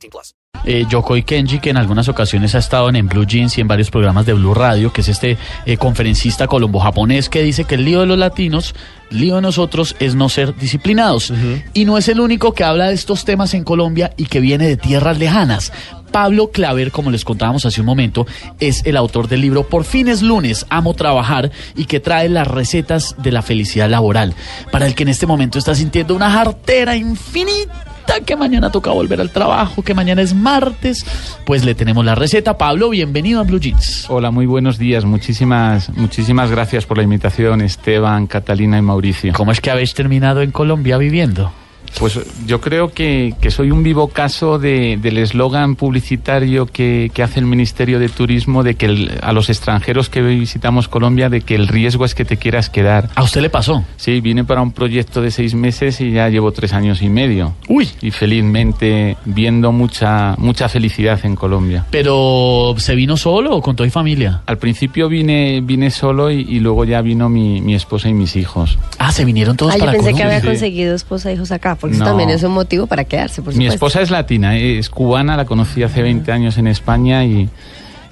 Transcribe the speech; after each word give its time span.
18 0.00 0.10
plus. 0.10 0.34
Eh, 0.64 0.84
Yokoi 0.90 1.22
Kenji, 1.22 1.58
que 1.58 1.70
en 1.70 1.78
algunas 1.78 2.08
ocasiones 2.08 2.54
ha 2.54 2.58
estado 2.58 2.90
en, 2.90 2.96
en 2.96 3.08
Blue 3.08 3.24
Jeans 3.24 3.56
y 3.56 3.62
en 3.62 3.68
varios 3.68 3.90
programas 3.90 4.26
de 4.26 4.34
Blue 4.34 4.52
Radio, 4.52 4.92
que 4.92 5.00
es 5.00 5.08
este 5.08 5.38
eh, 5.64 5.76
conferencista 5.78 6.46
colombo-japonés 6.46 7.30
que 7.30 7.42
dice 7.42 7.64
que 7.64 7.76
el 7.76 7.84
lío 7.86 8.00
de 8.00 8.06
los 8.06 8.18
latinos, 8.18 8.74
lío 9.08 9.36
de 9.36 9.42
nosotros 9.42 9.96
es 10.00 10.14
no 10.14 10.28
ser 10.28 10.54
disciplinados. 10.56 11.32
Y 11.72 11.86
no 11.86 11.96
es 11.96 12.08
el 12.08 12.20
único 12.20 12.52
que 12.52 12.64
habla 12.64 12.88
de 12.88 12.94
estos 12.94 13.24
temas 13.24 13.54
en 13.54 13.64
Colombia 13.64 14.12
y 14.18 14.26
que 14.26 14.40
viene 14.40 14.68
de 14.68 14.76
tierras 14.76 15.18
lejanas. 15.18 15.72
Pablo 16.12 16.50
Claver, 16.50 16.90
como 16.90 17.10
les 17.10 17.24
contábamos 17.24 17.64
hace 17.64 17.80
un 17.80 17.86
momento, 17.86 18.26
es 18.58 18.84
el 18.84 18.96
autor 18.96 19.28
del 19.28 19.40
libro 19.40 19.66
Por 19.66 19.84
fin 19.84 20.08
es 20.08 20.22
lunes, 20.22 20.66
amo 20.68 20.92
trabajar 20.92 21.52
y 21.76 21.86
que 21.86 22.00
trae 22.00 22.28
las 22.28 22.48
recetas 22.48 23.14
de 23.18 23.32
la 23.32 23.42
felicidad 23.42 23.88
laboral, 23.88 24.34
para 24.72 24.86
el 24.86 24.94
que 24.94 25.04
en 25.04 25.10
este 25.10 25.26
momento 25.26 25.58
está 25.58 25.74
sintiendo 25.74 26.14
una 26.14 26.30
jartera 26.30 26.96
infinita 26.96 27.99
que 28.24 28.36
mañana 28.36 28.70
toca 28.70 28.90
volver 28.90 29.20
al 29.20 29.30
trabajo, 29.30 29.82
que 29.82 29.94
mañana 29.94 30.22
es 30.22 30.34
martes, 30.34 31.04
pues 31.44 31.64
le 31.64 31.74
tenemos 31.74 32.04
la 32.04 32.14
receta. 32.14 32.58
Pablo, 32.58 32.90
bienvenido 32.90 33.40
a 33.40 33.44
Blue 33.44 33.60
Jeans. 33.60 34.06
Hola, 34.08 34.30
muy 34.30 34.46
buenos 34.46 34.78
días. 34.78 35.04
Muchísimas, 35.04 35.90
muchísimas 35.96 36.50
gracias 36.50 36.86
por 36.86 36.96
la 36.96 37.02
invitación, 37.02 37.60
Esteban, 37.60 38.26
Catalina 38.26 38.78
y 38.78 38.82
Mauricio. 38.82 39.32
¿Cómo 39.32 39.52
es 39.52 39.60
que 39.60 39.70
habéis 39.70 39.94
terminado 39.94 40.42
en 40.42 40.50
Colombia 40.50 40.96
viviendo? 40.96 41.52
Pues 41.98 42.18
yo 42.46 42.60
creo 42.60 42.92
que, 42.92 43.34
que 43.40 43.50
soy 43.50 43.70
un 43.70 43.82
vivo 43.82 44.08
caso 44.08 44.58
de, 44.58 44.98
del 45.00 45.18
eslogan 45.18 45.76
publicitario 45.76 46.66
que, 46.66 47.10
que, 47.12 47.22
hace 47.22 47.40
el 47.40 47.46
Ministerio 47.46 47.98
de 47.98 48.08
Turismo 48.08 48.62
de 48.62 48.74
que 48.74 48.86
el, 48.86 49.18
a 49.22 49.32
los 49.32 49.50
extranjeros 49.50 50.08
que 50.08 50.22
visitamos 50.22 50.88
Colombia 50.88 51.28
de 51.28 51.42
que 51.42 51.54
el 51.54 51.68
riesgo 51.68 52.04
es 52.04 52.14
que 52.14 52.24
te 52.24 52.36
quieras 52.36 52.70
quedar. 52.70 53.10
¿A 53.14 53.22
usted 53.22 53.42
le 53.42 53.50
pasó? 53.50 53.84
Sí, 53.96 54.20
vine 54.20 54.44
para 54.44 54.62
un 54.62 54.72
proyecto 54.72 55.20
de 55.20 55.30
seis 55.30 55.54
meses 55.54 56.00
y 56.00 56.12
ya 56.12 56.28
llevo 56.28 56.52
tres 56.52 56.72
años 56.72 57.02
y 57.02 57.10
medio. 57.10 57.54
Uy. 57.68 57.88
Y 58.00 58.10
felizmente 58.10 59.16
viendo 59.26 59.72
mucha, 59.72 60.34
mucha 60.38 60.68
felicidad 60.68 61.20
en 61.24 61.36
Colombia. 61.36 61.86
¿Pero 61.90 62.74
se 62.78 62.94
vino 62.94 63.16
solo 63.16 63.56
o 63.56 63.62
con 63.62 63.76
toda 63.76 63.90
familia? 63.90 64.42
Al 64.46 64.58
principio 64.58 65.08
vine, 65.08 65.60
vine 65.62 65.90
solo 65.90 66.30
y, 66.30 66.40
y 66.40 66.60
luego 66.60 66.84
ya 66.84 67.02
vino 67.02 67.28
mi, 67.28 67.60
mi, 67.60 67.74
esposa 67.74 68.08
y 68.08 68.14
mis 68.14 68.36
hijos. 68.36 68.78
Ah, 68.98 69.12
se 69.12 69.24
vinieron 69.24 69.56
todos 69.56 69.74
ah, 69.74 69.78
para 69.78 69.92
yo 69.92 69.98
pensé 69.98 70.12
Colombia. 70.12 70.28
que 70.28 70.36
había 70.36 70.50
conseguido 70.50 70.94
esposa 70.94 71.30
e 71.30 71.34
hijos 71.34 71.50
acá, 71.50 71.76
porque 71.80 71.96
No. 71.96 72.04
eso 72.04 72.10
también 72.10 72.30
es 72.30 72.42
un 72.42 72.52
motivo 72.52 72.86
para 72.86 73.04
quedarse, 73.04 73.42
por 73.42 73.54
Mi 73.54 73.64
supuesto. 73.64 73.74
esposa 73.74 74.00
es 74.02 74.10
latina, 74.10 74.56
es 74.56 74.88
cubana, 74.90 75.36
la 75.36 75.44
conocí 75.44 75.82
hace 75.82 76.02
20 76.02 76.30
años 76.32 76.58
en 76.58 76.66
España 76.66 77.24
y, 77.24 77.48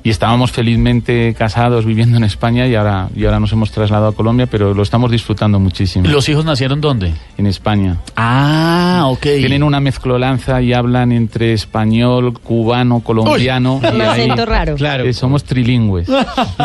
y 0.08 0.10
estábamos 0.10 0.50
felizmente 0.52 1.34
casados 1.36 1.84
viviendo 1.84 2.16
en 2.16 2.24
España 2.24 2.66
y 2.66 2.74
ahora, 2.74 3.10
y 3.14 3.26
ahora 3.26 3.38
nos 3.40 3.52
hemos 3.52 3.70
trasladado 3.70 4.08
a 4.08 4.12
Colombia, 4.14 4.46
pero 4.46 4.72
lo 4.72 4.82
estamos 4.82 5.10
disfrutando 5.10 5.60
muchísimo. 5.60 6.08
¿Los 6.08 6.26
hijos 6.30 6.46
nacieron 6.46 6.80
dónde? 6.80 7.12
En 7.36 7.46
España. 7.46 7.98
Ah, 8.16 9.04
ok. 9.08 9.20
Tienen 9.20 9.62
una 9.62 9.80
mezclolanza 9.80 10.62
y 10.62 10.72
hablan 10.72 11.12
entre 11.12 11.52
español, 11.52 12.38
cubano, 12.40 13.00
colombiano. 13.00 13.76
Un 13.76 14.00
acento 14.00 14.46
raro. 14.46 14.76
Claro. 14.76 15.04
eh, 15.04 15.12
somos 15.12 15.44
trilingües. 15.44 16.08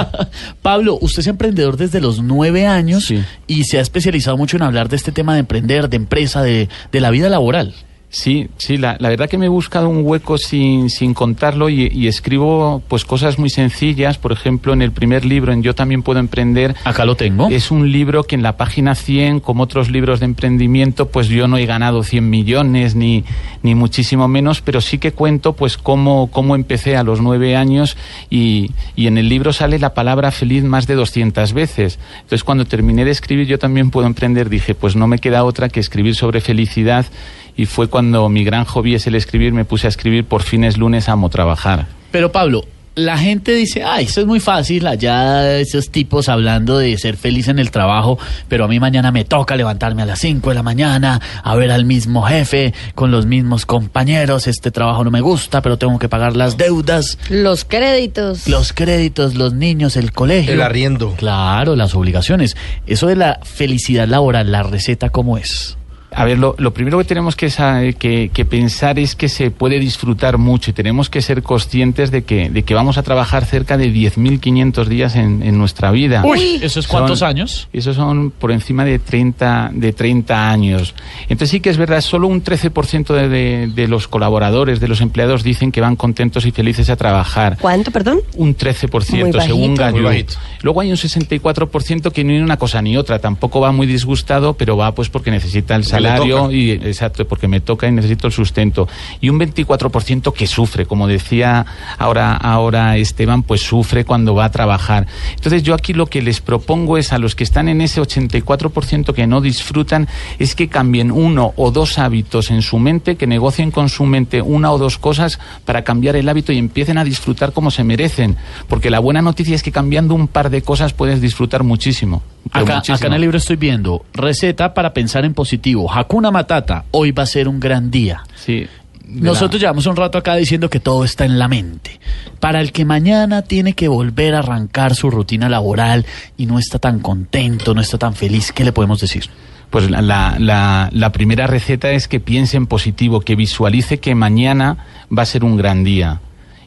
Pablo, 0.62 0.98
usted 1.02 1.20
es 1.20 1.28
emprendedor 1.28 1.76
desde 1.76 2.00
los 2.00 2.22
nueve 2.22 2.66
años 2.66 3.04
Sí. 3.06 3.22
y 3.48 3.66
se 3.66 3.78
ha 3.78 3.82
especializado 3.82 4.38
mucho 4.38 4.56
en 4.56 4.64
hablar 4.64 4.88
de 4.88 4.96
este 4.96 5.12
tema 5.12 5.34
de 5.34 5.42
emprender, 5.42 5.90
de 5.90 5.98
empresa, 5.98 6.42
de, 6.42 6.70
de 6.94 7.00
la 7.02 7.10
vida 7.10 7.28
laboral. 7.28 7.74
Sí, 8.14 8.48
sí, 8.58 8.78
la, 8.78 8.96
la 9.00 9.10
verdad 9.10 9.28
que 9.28 9.40
me 9.40 9.48
he 9.48 9.50
buscado 9.50 9.90
un 9.90 10.06
hueco 10.06 10.38
sin, 10.38 10.92
sin 10.92 11.16
contarlo 11.16 11.68
y, 11.68 11.90
y 11.92 12.08
escribo 12.08 12.84
pues 12.88 13.06
cosas 13.06 13.40
muy 13.40 13.50
sencillas. 13.50 14.20
Por 14.20 14.32
ejemplo, 14.32 14.72
en 14.72 14.84
el 14.84 14.92
primer 14.92 15.26
libro, 15.26 15.52
en 15.52 15.64
Yo 15.64 15.74
también 15.74 16.04
puedo 16.04 16.20
emprender, 16.20 16.76
Acá 16.84 17.06
lo 17.06 17.16
tengo. 17.16 17.50
Es 17.50 17.72
un 17.72 17.92
libro 17.92 18.24
que 18.26 18.36
en 18.36 18.44
la 18.44 18.56
página 18.56 18.94
100, 18.94 19.40
como 19.40 19.64
otros 19.64 19.90
libros 19.90 20.20
de 20.20 20.26
emprendimiento, 20.26 21.08
pues 21.08 21.28
yo 21.28 21.48
no 21.48 21.58
he 21.58 21.66
ganado 21.66 22.04
100 22.04 22.30
millones 22.30 22.94
ni, 22.94 23.24
ni 23.64 23.74
muchísimo 23.74 24.28
menos, 24.28 24.62
pero 24.62 24.80
sí 24.80 25.00
que 25.00 25.12
cuento 25.12 25.54
pues 25.54 25.80
cómo, 25.80 26.30
cómo 26.30 26.54
empecé 26.54 26.96
a 26.96 27.02
los 27.02 27.20
nueve 27.20 27.56
años 27.56 27.98
y, 28.30 28.70
y 28.96 29.08
en 29.08 29.18
el 29.18 29.28
libro 29.28 29.54
sale 29.54 29.80
la 29.80 29.96
palabra 29.96 30.30
feliz 30.30 30.64
más 30.64 30.86
de 30.86 30.94
200 30.94 31.54
veces. 31.54 31.98
Entonces 32.18 32.44
cuando 32.44 32.66
terminé 32.66 33.06
de 33.06 33.12
escribir 33.12 33.48
yo 33.48 33.58
también 33.58 33.90
puedo 33.90 34.06
emprender, 34.06 34.50
dije 34.50 34.76
pues 34.76 34.96
no 34.96 35.08
me 35.08 35.18
queda 35.18 35.44
otra 35.44 35.68
que 35.70 35.80
escribir 35.80 36.14
sobre 36.14 36.42
felicidad 36.42 37.08
y 37.56 37.66
fue 37.66 37.88
cuando 37.88 38.03
mi 38.12 38.44
gran 38.44 38.66
hobby 38.66 38.96
es 38.96 39.08
el 39.08 39.16
escribir, 39.16 39.54
me 39.54 39.66
puse 39.66 39.88
a 39.88 39.90
escribir 39.90 40.26
por 40.26 40.44
fines 40.44 40.78
lunes 40.78 41.10
amo 41.10 41.30
trabajar. 41.30 41.88
Pero 42.12 42.32
Pablo, 42.32 42.66
la 42.96 43.18
gente 43.18 43.54
dice, 43.56 43.84
ay, 43.84 44.06
eso 44.06 44.22
es 44.22 44.28
muy 44.28 44.40
fácil, 44.40 44.86
allá 44.86 45.58
esos 45.58 45.90
tipos 45.90 46.30
hablando 46.30 46.78
de 46.78 46.96
ser 47.00 47.18
feliz 47.18 47.48
en 47.48 47.58
el 47.58 47.72
trabajo, 47.72 48.20
pero 48.48 48.66
a 48.66 48.68
mí 48.68 48.80
mañana 48.80 49.12
me 49.12 49.26
toca 49.26 49.56
levantarme 49.56 50.04
a 50.04 50.06
las 50.06 50.20
5 50.20 50.48
de 50.50 50.56
la 50.56 50.62
mañana, 50.62 51.20
a 51.44 51.56
ver 51.56 51.72
al 51.72 51.86
mismo 51.86 52.22
jefe, 52.22 52.72
con 52.94 53.10
los 53.10 53.26
mismos 53.26 53.66
compañeros, 53.66 54.46
este 54.46 54.70
trabajo 54.70 55.04
no 55.04 55.10
me 55.10 55.22
gusta, 55.22 55.64
pero 55.64 55.78
tengo 55.78 55.98
que 55.98 56.08
pagar 56.08 56.36
las 56.36 56.56
deudas, 56.56 57.18
Los 57.30 57.66
créditos. 57.66 58.48
los 58.48 58.74
créditos, 58.74 59.34
los 59.34 59.54
niños, 59.56 59.98
el 59.98 60.12
colegio. 60.12 60.54
El 60.54 60.62
arriendo. 60.62 61.16
Claro, 61.18 61.76
las 61.76 61.96
obligaciones. 61.96 62.56
Eso 62.86 63.08
de 63.08 63.16
la 63.16 63.40
felicidad 63.42 64.08
laboral, 64.08 64.52
la 64.52 64.62
receta, 64.62 65.10
¿cómo 65.10 65.40
es? 65.40 65.78
A 66.16 66.26
ver, 66.26 66.38
lo, 66.40 66.56
lo 66.58 66.74
primero 66.74 66.98
que 66.98 67.04
tenemos 67.06 67.36
que, 67.36 67.50
sa- 67.50 67.82
que, 67.98 68.30
que 68.34 68.46
pensar 68.46 69.00
es 69.00 69.16
que 69.16 69.30
se 69.30 69.52
puede 69.52 69.80
disfrutar 69.80 70.38
mucho 70.38 70.72
y 70.72 70.74
tenemos 70.74 71.10
que 71.10 71.22
ser 71.22 71.44
conscientes 71.44 72.12
de 72.12 72.24
que, 72.24 72.50
de 72.50 72.64
que 72.64 72.74
vamos 72.74 72.98
a 72.98 73.04
trabajar 73.04 73.46
cerca 73.46 73.78
de 73.78 73.92
10.500 73.94 74.86
días 74.86 75.16
en, 75.16 75.44
en 75.44 75.58
nuestra 75.58 75.92
vida. 75.92 76.24
Uy. 76.26 76.60
¿Eso 76.62 76.80
es 76.80 76.88
cuántos 76.88 77.20
Son- 77.20 77.30
años? 77.30 77.68
Esos 77.74 77.96
son 77.96 78.32
por 78.32 78.52
encima 78.52 78.86
de 78.86 79.00
30, 79.00 79.72
de 79.74 79.94
30 79.94 80.50
años. 80.52 80.94
Entonces 81.24 81.50
sí 81.50 81.60
que 81.60 81.70
es 81.70 81.78
verdad, 81.78 82.02
solo 82.02 82.28
un 82.28 82.44
13% 82.44 83.14
de, 83.14 83.30
de, 83.30 83.68
de 83.74 83.88
los 83.88 84.08
colaboradores, 84.08 84.80
de 84.80 84.88
los 84.88 85.02
empleados 85.02 85.44
dicen 85.44 85.72
que 85.72 85.82
van 85.82 85.96
contentos 85.96 86.46
y 86.46 86.52
felices 86.52 86.90
a 86.90 86.96
trabajar. 86.96 87.58
¿Cuánto, 87.60 87.92
perdón? 87.92 88.20
Un 88.36 88.56
13% 88.56 88.90
Muy 88.92 89.42
según 89.42 89.76
bajito. 89.76 90.04
Bajito. 90.04 90.34
Luego 90.62 90.82
hay 90.82 90.92
un 90.92 90.98
64% 90.98 92.12
que 92.12 92.24
ni 92.24 92.38
una 92.40 92.58
cosa 92.58 92.82
ni 92.82 92.98
otra, 92.98 93.20
tampoco 93.20 93.60
va 93.60 93.72
muy 93.72 93.88
disgustado, 93.88 94.54
pero 94.54 94.78
va 94.78 94.94
pues 94.94 95.10
porque 95.10 95.32
necesita 95.32 95.76
el 95.76 95.82
le 95.82 96.03
salario 96.04 96.52
y 96.52 96.72
exacto, 96.72 97.26
porque 97.26 97.48
me 97.48 97.60
toca 97.60 97.88
y 97.88 97.92
necesito 97.92 98.28
el 98.28 98.34
sustento. 98.34 98.88
Y 99.22 99.30
un 99.30 99.40
24% 99.40 100.34
que 100.34 100.48
sufre, 100.48 100.86
como 100.86 101.08
decía 101.08 101.66
ahora 101.98 102.36
ahora 102.36 102.98
Esteban, 102.98 103.44
pues 103.44 103.62
sufre 103.62 104.06
cuando 104.06 104.36
va 104.36 104.46
a 104.46 104.52
trabajar. 104.52 105.08
Entonces 105.36 105.64
yo 105.64 105.74
aquí 105.74 105.94
lo 105.94 106.08
que 106.08 106.22
les 106.22 106.42
propongo 106.42 106.98
es 106.98 107.14
a 107.14 107.18
los 107.18 107.36
que 107.36 107.44
están 107.44 107.70
en 107.70 107.82
ese 107.82 108.02
84% 108.02 109.14
que 109.14 109.28
no 109.28 109.42
disfrutan 109.42 110.08
es 110.40 110.56
que 110.56 110.68
cambien 110.68 111.12
uno 111.12 111.54
o 111.56 111.72
dos 111.72 112.00
hábitos 112.00 112.52
en 112.52 112.62
su 112.62 112.80
mente, 112.80 113.16
que 113.16 113.28
negocien 113.28 113.72
con 113.72 113.90
su 113.90 114.06
mente 114.06 114.42
una 114.42 114.72
o 114.72 114.78
dos 114.78 114.98
cosas 114.98 115.40
para 115.66 115.84
cambiar 115.84 116.16
el 116.16 116.30
hábito 116.30 116.52
y 116.52 116.58
empiecen 116.58 116.98
a 116.98 117.04
disfrutar 117.04 117.54
como 117.54 117.72
se 117.72 117.84
merecen, 117.84 118.38
porque 118.68 118.90
la 118.90 119.00
buena 119.00 119.22
noticia 119.22 119.56
es 119.56 119.64
que 119.64 119.72
cambiando 119.72 120.16
un 120.16 120.28
par 120.28 120.50
de 120.50 120.62
cosas 120.62 120.94
puedes 120.94 121.22
disfrutar 121.22 121.64
muchísimo. 121.64 122.22
Acá, 122.52 122.82
en 123.08 123.14
el 123.14 123.22
libro 123.22 123.38
estoy 123.38 123.56
viendo 123.56 124.06
receta 124.14 124.74
para 124.74 124.94
pensar 124.94 125.26
en 125.26 125.34
positivo. 125.34 125.92
Hakuna 125.92 126.30
Matata, 126.32 126.86
hoy 126.92 127.12
va 127.12 127.24
a 127.24 127.28
ser 127.28 127.48
un 127.48 127.60
gran 127.60 127.90
día. 127.92 128.24
Sí. 128.36 128.68
de 129.06 129.20
la- 129.20 129.32
Nosotros 129.32 129.60
llevamos 129.62 129.86
un 129.86 129.96
rato 129.98 130.18
acá 130.18 130.36
diciendo 130.36 130.70
que 130.70 130.80
todo 130.80 131.04
está 131.04 131.26
en 131.26 131.38
la 131.38 131.48
mente. 131.48 132.00
Para 132.40 132.62
el 132.62 132.72
que 132.72 132.86
mañana 132.86 133.42
tiene 133.42 133.74
que 133.74 133.88
volver 133.90 134.34
a 134.34 134.40
arrancar 134.40 134.96
su 134.96 135.10
rutina 135.12 135.50
laboral 135.50 136.06
y 136.38 136.46
no 136.46 136.58
está 136.58 136.80
tan 136.80 137.00
contento, 137.00 137.74
no 137.74 137.82
está 137.82 137.98
tan 137.98 138.16
feliz, 138.16 138.52
¿qué 138.54 138.64
le 138.64 138.72
podemos 138.72 139.00
decir? 139.02 139.26
Pues 139.70 139.90
la, 139.90 140.02
la- 140.02 140.90
la 140.92 141.12
primera 141.12 141.48
receta 141.48 141.92
es 141.92 142.08
que 142.08 142.20
piense 142.20 142.56
en 142.58 142.66
positivo, 142.68 143.20
que 143.22 143.36
visualice 143.36 144.00
que 144.00 144.16
mañana 144.16 144.78
va 145.16 145.24
a 145.24 145.26
ser 145.26 145.44
un 145.44 145.58
gran 145.58 145.84
día. 145.84 146.22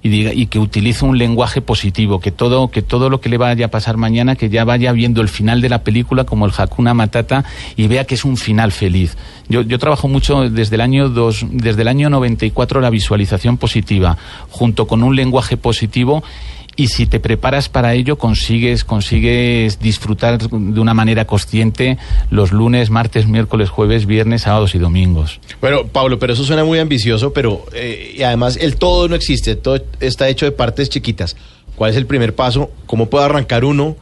Y, 0.07 0.09
diga, 0.09 0.33
y 0.33 0.47
que 0.47 0.61
utilice 0.61 1.05
un 1.05 1.19
lenguaje 1.19 1.61
positivo, 1.61 2.21
que 2.21 2.31
todo, 2.31 2.69
que 2.69 2.81
todo 2.81 3.11
lo 3.11 3.21
que 3.21 3.29
le 3.29 3.39
vaya 3.39 3.67
a 3.67 3.71
pasar 3.73 3.97
mañana, 3.97 4.37
que 4.37 4.49
ya 4.49 4.65
vaya 4.65 4.93
viendo 4.93 5.21
el 5.21 5.29
final 5.29 5.61
de 5.61 5.69
la 5.69 5.83
película 5.83 6.23
como 6.23 6.47
el 6.47 6.53
Hakuna 6.57 6.95
Matata 6.95 7.45
y 7.75 7.89
vea 7.89 8.05
que 8.05 8.15
es 8.15 8.25
un 8.25 8.37
final 8.37 8.71
feliz. 8.71 9.17
Yo, 9.49 9.63
yo 9.63 9.81
trabajo 9.81 10.07
mucho 10.07 10.49
desde 10.49 10.77
el 10.77 10.81
año 10.83 11.09
dos, 11.09 11.45
desde 11.51 11.83
el 11.83 11.89
año 11.89 12.09
94 12.09 12.81
la 12.81 12.91
visualización 12.91 13.57
positiva, 13.57 14.17
junto 14.49 14.87
con 14.87 15.03
un 15.03 15.17
lenguaje 15.17 15.57
positivo 15.57 16.23
y 16.77 16.89
si 16.89 17.07
te 17.07 17.21
preparas 17.21 17.69
para 17.69 17.95
ello 17.95 18.19
consigues 18.19 18.85
consigues 18.85 19.81
disfrutar 19.81 20.39
de 20.39 20.81
una 20.81 20.95
manera 20.95 21.25
consciente 21.25 21.99
los 22.31 22.53
lunes, 22.53 22.91
martes, 22.91 23.27
miércoles, 23.27 23.71
jueves, 23.71 24.07
viernes, 24.07 24.43
sábados 24.43 24.75
y 24.75 24.79
domingos. 24.79 25.41
Bueno, 25.61 25.87
Pablo, 25.87 26.19
pero 26.19 26.35
eso 26.35 26.45
suena 26.45 26.65
muy 26.65 26.79
ambicioso, 26.79 27.33
pero 27.33 27.65
eh, 27.73 28.15
y 28.19 28.23
además 28.23 28.59
el 28.61 28.77
todo 28.77 29.09
no 29.09 29.15
existe, 29.15 29.57
todo 29.57 29.81
está 30.01 30.29
hecho 30.29 30.45
de 30.47 30.53
partes 30.53 30.91
chiquitas. 30.91 31.37
¿Cuál 31.75 31.91
es 31.91 31.97
el 31.97 32.07
primer 32.07 32.35
paso? 32.35 32.71
¿Cómo 32.87 33.11
puede 33.11 33.25
arrancar 33.25 33.65
uno? 33.65 33.97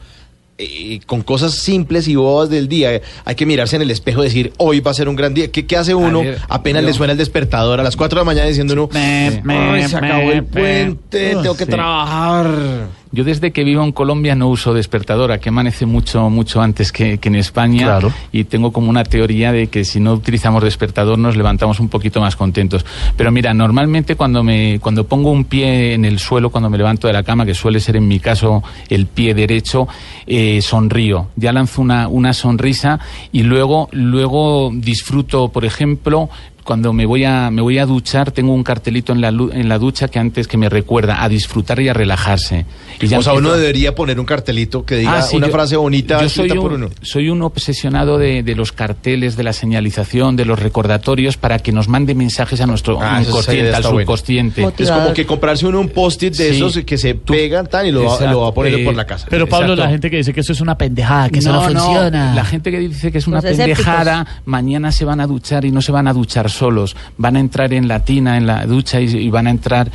Eh, 0.57 0.99
con 1.05 1.21
cosas 1.21 1.53
simples 1.53 2.07
y 2.07 2.15
bobas 2.15 2.49
del 2.49 2.67
día. 2.69 3.01
Hay 3.25 3.35
que 3.35 3.45
mirarse 3.45 3.75
en 3.75 3.81
el 3.81 3.91
espejo 3.91 4.21
y 4.21 4.27
decir, 4.27 4.53
hoy 4.57 4.79
va 4.79 4.91
a 4.91 4.93
ser 4.93 5.09
un 5.09 5.15
gran 5.15 5.33
día. 5.33 5.51
¿Qué, 5.51 5.65
qué 5.65 5.75
hace 5.77 5.93
uno? 5.93 6.21
Apenas 6.47 6.81
yo- 6.83 6.87
le 6.87 6.93
suena 6.93 7.11
el 7.13 7.17
despertador 7.17 7.79
a 7.79 7.83
las 7.83 7.95
4 7.95 8.17
de 8.17 8.21
la 8.21 8.25
mañana 8.25 8.47
diciendo 8.47 8.73
uno, 8.73 8.89
Me, 8.93 9.41
me, 9.43 9.53
"Ay, 9.57 9.87
se 9.89 9.97
acabó 9.97 10.27
me, 10.27 10.33
el 10.33 10.43
puente, 10.45 11.35
me". 11.35 11.41
tengo 11.41 11.57
que 11.57 11.65
Sí. 11.65 11.71
trabajar. 11.71 12.87
Yo 13.15 13.23
desde 13.23 13.51
que 13.51 13.63
vivo 13.63 13.81
en 13.81 13.93
Colombia 13.93 14.35
no 14.35 14.49
uso 14.49 14.73
despertadora, 14.73 15.39
que 15.39 15.47
amanece 15.47 15.85
mucho 15.85 16.29
mucho 16.29 16.61
antes 16.61 16.91
que, 16.91 17.17
que 17.17 17.29
en 17.29 17.35
España. 17.35 17.85
Claro. 17.85 18.11
Y 18.33 18.43
tengo 18.43 18.73
como 18.73 18.89
una 18.89 19.05
teoría 19.05 19.53
de 19.53 19.67
que 19.67 19.85
si 19.85 20.01
no 20.01 20.11
utilizamos 20.11 20.61
despertador 20.61 21.17
nos 21.17 21.37
levantamos 21.37 21.79
un 21.79 21.87
poquito 21.87 22.19
más 22.19 22.35
contentos. 22.35 22.85
Pero 23.15 23.31
mira, 23.31 23.53
normalmente 23.53 24.17
cuando 24.17 24.43
me 24.43 24.79
cuando 24.81 25.05
pongo 25.05 25.31
un 25.31 25.45
pie 25.45 25.93
en 25.93 26.03
el 26.03 26.19
suelo, 26.19 26.49
cuando 26.49 26.69
me 26.69 26.77
levanto 26.77 27.07
de 27.07 27.13
la 27.13 27.23
cama, 27.23 27.45
que 27.45 27.53
suele 27.53 27.79
ser 27.79 27.95
en 27.95 28.05
mi 28.05 28.19
caso 28.19 28.61
el 28.89 29.05
pie 29.05 29.33
derecho, 29.33 29.87
eh, 30.27 30.61
sonrío. 30.61 31.29
Ya 31.37 31.53
lanzo 31.53 31.81
una, 31.81 32.09
una 32.09 32.33
sonrisa 32.33 32.99
y 33.31 33.43
luego 33.43 33.87
luego 33.93 34.71
disfruto, 34.73 35.47
por 35.47 35.63
ejemplo, 35.63 36.29
cuando 36.65 36.91
me 36.91 37.05
voy 37.05 37.23
a 37.23 37.49
me 37.51 37.61
voy 37.61 37.77
a 37.77 37.85
duchar 37.85 38.31
tengo 38.31 38.51
un 38.53 38.63
cartelito 38.63 39.13
en 39.13 39.21
la 39.21 39.29
lu- 39.31 39.51
en 39.53 39.69
la 39.69 39.77
ducha 39.77 40.07
que 40.09 40.19
antes 40.19 40.47
que 40.47 40.57
me 40.57 40.67
recuerda 40.67 41.23
a 41.23 41.29
disfrutar 41.29 41.79
y 41.79 41.87
a 41.87 41.93
relajarse 41.93 42.65
y 42.99 43.07
ya 43.07 43.19
o 43.19 43.21
sea, 43.21 43.33
uno 43.33 43.51
a- 43.51 43.57
debería 43.57 43.93
poner 43.95 44.19
un 44.19 44.25
cartelito 44.25 44.83
que 44.83 44.95
diga 44.97 45.19
Ah, 45.19 45.21
sí, 45.21 45.37
una 45.37 45.45
yo- 45.47 45.53
frase 45.53 45.77
bonita 45.77 46.19
yo 46.21 46.27
soy 46.27 46.49
un, 46.51 46.59
por 46.59 46.73
uno. 46.73 46.89
soy 47.03 47.29
un 47.29 47.41
obsesionado 47.43 48.17
de, 48.17 48.41
de 48.43 48.55
los 48.55 48.71
carteles 48.71 49.37
de 49.37 49.43
la 49.43 49.53
señalización 49.53 50.35
de 50.35 50.43
los 50.45 50.59
recordatorios 50.59 51.37
para 51.37 51.59
que 51.59 51.71
nos 51.71 51.87
mande 51.87 52.15
mensajes 52.15 52.59
a 52.61 52.65
nuestro 52.65 52.99
Ah, 53.01 53.21
inconsciente 53.21 53.73
al 53.73 53.83
subconsciente 53.83 54.67
Es 54.79 54.89
como 54.91 55.13
que 55.13 55.25
comprarse 55.25 55.67
uno 55.67 55.79
un 55.79 55.89
post-it 55.89 56.33
de 56.35 56.49
Sí. 56.49 56.55
esos 56.55 56.79
que 56.83 56.97
se 56.97 57.13
Tú- 57.13 57.33
pegan 57.33 57.67
tan 57.67 57.85
y 57.85 57.91
lo, 57.91 58.03
va- 58.05 58.13
Exacto. 58.13 58.31
lo 58.33 58.41
va 58.41 58.47
a 58.49 58.53
poner 58.53 58.73
Eh, 58.73 58.83
por 58.83 58.95
la 58.95 59.05
casa. 59.05 59.27
Pero 59.29 59.47
Pablo, 59.47 59.73
Exacto. 59.73 59.83
la 59.83 59.89
gente 59.91 60.09
que 60.09 60.17
dice 60.17 60.33
que 60.33 60.39
eso 60.39 60.51
es 60.53 60.61
una 60.61 60.75
pendejada, 60.77 61.29
que 61.29 61.39
eso 61.39 61.51
no, 61.53 61.61
funciona. 61.61 62.33
La 62.33 62.43
gente 62.43 62.71
que 62.71 62.79
dice 62.79 63.11
que 63.11 63.19
es 63.19 63.27
una 63.27 63.37
Los 63.37 63.45
escépticos. 63.45 63.85
pendejada, 63.85 64.41
mañana 64.45 64.91
se 64.91 65.05
van 65.05 65.19
a 65.19 65.27
duchar 65.27 65.63
y 65.65 65.71
no 65.71 65.81
se 65.81 65.91
van 65.91 66.07
a 66.07 66.13
duchar 66.13 66.49
solos. 66.55 66.95
Van 67.17 67.35
a 67.35 67.39
entrar 67.39 67.73
en 67.73 67.87
la 67.87 68.03
tina, 68.03 68.37
en 68.37 68.47
la 68.47 68.65
ducha 68.65 68.99
y, 68.99 69.29
van 69.29 69.47
a 69.47 69.51
entrar 69.51 69.91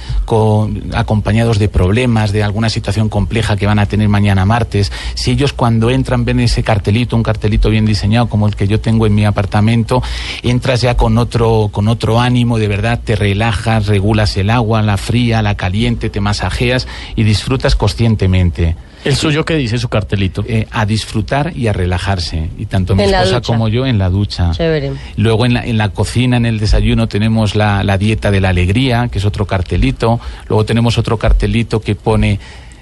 acompañados 0.94 1.58
de 1.58 1.68
problemas, 1.68 2.32
de 2.32 2.42
alguna 2.42 2.70
situación 2.70 3.08
compleja 3.08 3.56
que 3.56 3.66
van 3.66 3.78
a 3.78 3.86
tener 3.86 4.08
mañana 4.08 4.44
martes. 4.44 4.92
Si 5.14 5.32
ellos 5.32 5.52
cuando 5.52 5.90
entran 5.90 6.24
ven 6.24 6.40
ese 6.40 6.62
cartelito, 6.62 7.16
un 7.16 7.22
cartelito 7.22 7.70
bien 7.70 7.86
diseñado 7.86 8.28
como 8.28 8.46
el 8.46 8.56
que 8.56 8.68
yo 8.68 8.80
tengo 8.80 9.06
en 9.06 9.14
mi 9.14 9.24
apartamento, 9.24 10.02
entras 10.42 10.82
ya 10.82 10.96
con 10.96 11.18
otro, 11.18 11.70
con 11.72 11.88
otro 11.88 12.20
ánimo, 12.20 12.58
de 12.58 12.68
verdad, 12.68 13.00
te 13.02 13.16
relajas, 13.16 13.86
regulas 13.86 14.36
el 14.36 14.50
agua, 14.50 14.82
la 14.82 14.96
fría, 14.96 15.42
la 15.42 15.56
caliente, 15.56 16.10
te 16.10 16.20
masajeas 16.20 16.86
y 17.16 17.24
disfrutas 17.24 17.76
conscientemente 17.76 18.76
El 19.04 19.16
suyo 19.16 19.44
que 19.44 19.54
dice 19.56 19.78
su 19.78 19.88
cartelito. 19.88 20.44
eh, 20.46 20.66
a 20.70 20.84
disfrutar 20.86 21.52
y 21.56 21.66
a 21.68 21.72
relajarse. 21.72 22.50
Y 22.58 22.66
tanto 22.66 22.94
mi 22.94 23.02
esposa 23.04 23.40
como 23.40 23.68
yo 23.68 23.86
en 23.86 23.98
la 23.98 24.08
ducha. 24.10 24.50
Chévere. 24.52 24.92
Luego 25.16 25.46
en 25.46 25.54
la, 25.54 25.64
en 25.64 25.78
la 25.78 25.88
cocina, 25.90 26.36
en 26.36 26.46
el 26.46 26.58
desayuno, 26.58 27.08
tenemos 27.08 27.54
la, 27.54 27.82
la 27.84 27.96
dieta 27.98 28.30
de 28.30 28.40
la 28.40 28.50
alegría, 28.50 29.08
que 29.08 29.18
es 29.18 29.24
otro 29.24 29.46
cartelito. 29.46 30.20
Luego 30.48 30.64
tenemos 30.64 30.98
otro 30.98 31.16
cartelito 31.18 31.80
que 31.80 31.94
pone 31.94 32.38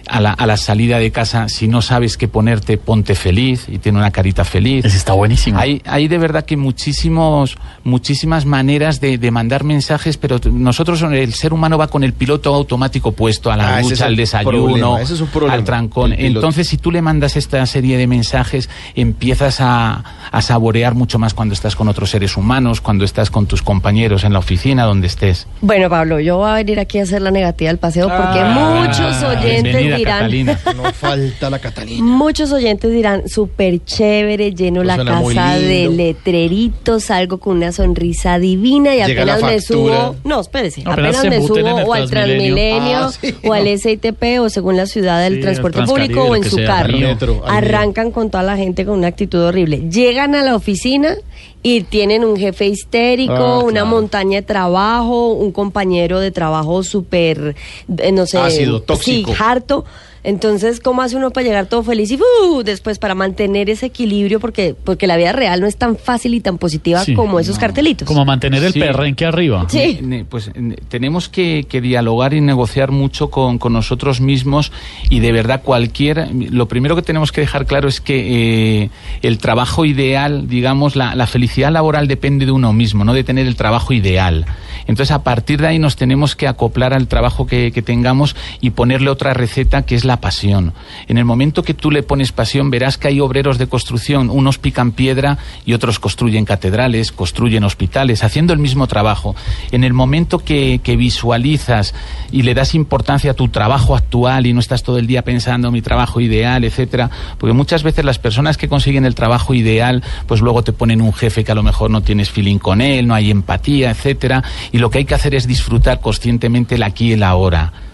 a 0.08 0.20
la, 0.20 0.32
a 0.32 0.46
la 0.46 0.56
salida 0.56 0.98
de 0.98 1.10
casa, 1.10 1.48
si 1.48 1.68
no 1.68 1.82
sabes 1.82 2.16
qué 2.16 2.28
ponerte, 2.28 2.78
ponte 2.78 3.14
feliz. 3.14 3.66
Y 3.68 3.78
tiene 3.78 3.98
una 3.98 4.10
carita 4.10 4.44
feliz. 4.44 4.84
Ese 4.84 4.96
está 4.96 5.12
buenísimo. 5.12 5.58
Hay, 5.58 5.82
hay 5.86 6.08
de 6.08 6.18
verdad 6.18 6.44
que 6.44 6.56
muchísimos, 6.56 7.56
muchísimas 7.84 8.44
maneras 8.46 9.00
de, 9.00 9.18
de 9.18 9.30
mandar 9.30 9.64
mensajes, 9.64 10.16
pero 10.16 10.38
nosotros, 10.50 11.02
el 11.02 11.34
ser 11.34 11.52
humano 11.52 11.76
va 11.78 11.88
con 11.88 12.04
el 12.04 12.12
piloto 12.12 12.54
automático 12.54 13.12
puesto 13.12 13.50
a 13.50 13.56
la 13.56 13.76
Ah, 13.76 13.82
ducha, 13.82 14.04
el 14.06 14.12
al 14.12 14.16
desayuno, 14.16 14.50
problema, 14.64 15.00
ese 15.02 15.14
es 15.14 15.20
un 15.20 15.26
problema, 15.28 15.54
al 15.54 15.64
trancón. 15.64 16.12
Entonces, 16.12 16.66
si 16.68 16.78
tú 16.78 16.90
le 16.90 17.02
mandas 17.02 17.36
esta 17.36 17.64
serie 17.66 17.96
de 17.98 18.06
mensajes, 18.06 18.68
empiezas 18.94 19.60
a, 19.60 20.04
a 20.30 20.42
saborear 20.42 20.94
mucho 20.94 21.18
más 21.18 21.34
cuando 21.34 21.52
estás 21.54 21.76
con 21.76 21.88
otros 21.88 22.10
seres 22.10 22.36
humanos, 22.36 22.80
cuando 22.80 23.04
estás 23.04 23.30
con 23.30 23.46
tus 23.46 23.62
compañeros 23.62 24.24
en 24.24 24.32
la 24.32 24.38
oficina, 24.38 24.84
donde 24.84 25.06
estés. 25.06 25.46
Bueno, 25.60 25.88
Pablo, 25.90 26.20
yo 26.20 26.38
voy 26.38 26.50
a 26.50 26.54
venir 26.54 26.80
aquí 26.80 26.98
a 26.98 27.02
hacer 27.02 27.22
la 27.22 27.30
negativa 27.30 27.68
del 27.68 27.78
paseo 27.78 28.08
porque 28.08 28.40
Ah, 28.40 28.84
muchos 28.86 29.22
oyentes 29.22 29.62
bienvenida, 29.64 29.97
dirán, 29.98 30.18
Catalina. 30.20 30.60
No 30.76 30.92
falta 30.92 31.50
la 31.50 31.58
Catalina. 31.58 32.02
muchos 32.04 32.52
oyentes 32.52 32.90
dirán, 32.92 33.28
súper 33.28 33.84
chévere, 33.84 34.52
lleno 34.54 34.82
la 34.84 34.96
casa 35.04 35.58
de 35.58 35.88
letreritos, 35.88 37.04
salgo 37.04 37.38
con 37.38 37.56
una 37.56 37.72
sonrisa 37.72 38.38
divina 38.38 38.94
y 38.94 39.04
Llega 39.04 39.22
apenas 39.22 39.42
me 39.42 39.60
subo, 39.60 40.16
no, 40.24 40.40
espérese, 40.40 40.82
Apenas 40.84 41.24
me 41.24 41.40
subo 41.42 41.74
o 41.74 41.94
al 41.94 42.08
Transmilenio. 42.08 42.54
Transmilenio 42.54 42.98
Ah, 42.98 43.12
sí, 43.12 43.34
o 43.44 43.52
al. 43.52 43.68
SITP 43.78 44.40
o 44.40 44.48
según 44.48 44.76
la 44.76 44.86
ciudad 44.86 45.22
del 45.22 45.36
Sí, 45.36 45.40
transporte 45.40 45.82
público 45.82 46.22
o 46.24 46.34
en 46.36 46.44
su 46.44 46.56
sea, 46.56 46.66
carro, 46.66 46.94
al 46.96 47.00
metro, 47.00 47.42
al 47.46 47.56
arrancan 47.58 48.10
con 48.10 48.30
toda 48.30 48.42
la 48.42 48.56
gente 48.56 48.84
con 48.84 48.98
una 48.98 49.08
actitud 49.08 49.40
horrible. 49.40 49.88
Llegan 49.90 50.34
a 50.34 50.42
la 50.42 50.54
oficina 50.56 51.16
y 51.62 51.82
tienen 51.82 52.24
un 52.24 52.36
jefe 52.36 52.66
histérico, 52.66 53.32
Ah, 53.34 53.58
una 53.62 53.70
claro. 53.80 53.86
montaña 53.86 54.40
de 54.40 54.46
trabajo, 54.46 55.32
un 55.32 55.50
compañero 55.52 56.20
de 56.20 56.30
trabajo 56.30 56.82
súper, 56.82 57.56
eh, 57.98 58.12
no 58.12 58.26
sé, 58.26 58.38
Ácido, 58.38 58.80
tóxico. 58.80 59.32
sí, 59.32 59.36
harto. 59.42 59.84
Entonces, 60.24 60.80
¿cómo 60.80 61.02
hace 61.02 61.16
uno 61.16 61.30
para 61.30 61.46
llegar 61.46 61.66
todo 61.66 61.82
feliz 61.82 62.10
y 62.10 62.16
¡uh! 62.16 62.62
después 62.62 62.98
para 62.98 63.14
mantener 63.14 63.70
ese 63.70 63.86
equilibrio? 63.86 64.40
Porque, 64.40 64.74
porque 64.84 65.06
la 65.06 65.16
vida 65.16 65.32
real 65.32 65.60
no 65.60 65.66
es 65.66 65.76
tan 65.76 65.96
fácil 65.96 66.34
y 66.34 66.40
tan 66.40 66.58
positiva 66.58 67.04
Sí, 67.04 67.14
como 67.14 67.38
esos 67.40 67.58
cartelitos. 67.58 68.06
Como 68.06 68.24
mantener 68.24 68.62
el 68.64 68.72
Sí. 68.72 68.80
perrenque 68.80 69.24
arriba. 69.24 69.66
Sí. 69.68 69.98
Ne- 70.02 70.24
Pues 70.24 70.50
ne- 70.54 70.76
tenemos 70.88 71.28
que, 71.28 71.66
que 71.68 71.80
dialogar 71.80 72.34
y 72.34 72.40
negociar 72.40 72.90
mucho 72.90 73.30
con, 73.30 73.58
con 73.58 73.72
nosotros 73.72 74.20
mismos 74.20 74.72
y 75.08 75.20
de 75.20 75.32
verdad 75.32 75.62
cualquier... 75.62 76.28
Lo 76.50 76.66
primero 76.68 76.96
que 76.96 77.02
tenemos 77.02 77.32
que 77.32 77.40
dejar 77.40 77.66
claro 77.66 77.88
es 77.88 78.00
que 78.00 78.82
eh, 78.84 78.90
el 79.22 79.38
trabajo 79.38 79.84
ideal, 79.84 80.48
digamos, 80.48 80.96
la, 80.96 81.14
la 81.14 81.26
felicidad 81.26 81.70
laboral 81.72 82.08
depende 82.08 82.44
de 82.46 82.52
uno 82.52 82.72
mismo, 82.72 83.04
no 83.04 83.14
de 83.14 83.24
tener 83.24 83.46
el 83.46 83.56
trabajo 83.56 83.92
ideal. 83.92 84.46
Entonces 84.86 85.10
a 85.12 85.22
partir 85.22 85.60
de 85.60 85.66
ahí 85.68 85.78
nos 85.78 85.96
tenemos 85.96 86.34
que 86.34 86.48
acoplar 86.48 86.94
al 86.94 87.08
trabajo 87.08 87.46
que, 87.46 87.72
que 87.72 87.82
tengamos 87.82 88.34
y 88.60 88.70
ponerle 88.70 89.10
otra 89.10 89.34
receta 89.34 89.82
que 89.82 89.94
es 89.94 90.04
la 90.04 90.17
pasión. 90.20 90.72
En 91.06 91.18
el 91.18 91.24
momento 91.24 91.62
que 91.62 91.74
tú 91.74 91.90
le 91.90 92.02
pones 92.02 92.32
pasión 92.32 92.70
verás 92.70 92.98
que 92.98 93.08
hay 93.08 93.20
obreros 93.20 93.58
de 93.58 93.66
construcción, 93.66 94.30
unos 94.30 94.58
pican 94.58 94.92
piedra 94.92 95.38
y 95.64 95.74
otros 95.74 95.98
construyen 95.98 96.44
catedrales, 96.44 97.12
construyen 97.12 97.64
hospitales, 97.64 98.24
haciendo 98.24 98.52
el 98.52 98.58
mismo 98.58 98.86
trabajo. 98.86 99.34
En 99.72 99.84
el 99.84 99.92
momento 99.92 100.38
que, 100.38 100.80
que 100.82 100.96
visualizas 100.96 101.94
y 102.30 102.42
le 102.42 102.54
das 102.54 102.74
importancia 102.74 103.32
a 103.32 103.34
tu 103.34 103.48
trabajo 103.48 103.96
actual 103.96 104.46
y 104.46 104.52
no 104.52 104.60
estás 104.60 104.82
todo 104.82 104.98
el 104.98 105.06
día 105.06 105.22
pensando 105.22 105.70
mi 105.70 105.82
trabajo 105.82 106.20
ideal, 106.20 106.64
etcétera, 106.64 107.10
porque 107.38 107.52
muchas 107.52 107.82
veces 107.82 108.04
las 108.04 108.18
personas 108.18 108.56
que 108.56 108.68
consiguen 108.68 109.04
el 109.04 109.14
trabajo 109.14 109.54
ideal, 109.54 110.02
pues 110.26 110.40
luego 110.40 110.62
te 110.62 110.72
ponen 110.72 111.00
un 111.00 111.12
jefe 111.12 111.44
que 111.44 111.52
a 111.52 111.54
lo 111.54 111.62
mejor 111.62 111.90
no 111.90 112.02
tienes 112.02 112.30
feeling 112.30 112.58
con 112.58 112.80
él, 112.80 113.06
no 113.06 113.14
hay 113.14 113.30
empatía, 113.30 113.90
etcétera, 113.90 114.42
y 114.72 114.78
lo 114.78 114.90
que 114.90 114.98
hay 114.98 115.04
que 115.04 115.14
hacer 115.14 115.34
es 115.34 115.46
disfrutar 115.46 116.00
conscientemente 116.00 116.74
el 116.76 116.82
aquí 116.82 117.08
y 117.08 117.12
el 117.12 117.22
ahora. 117.22 117.87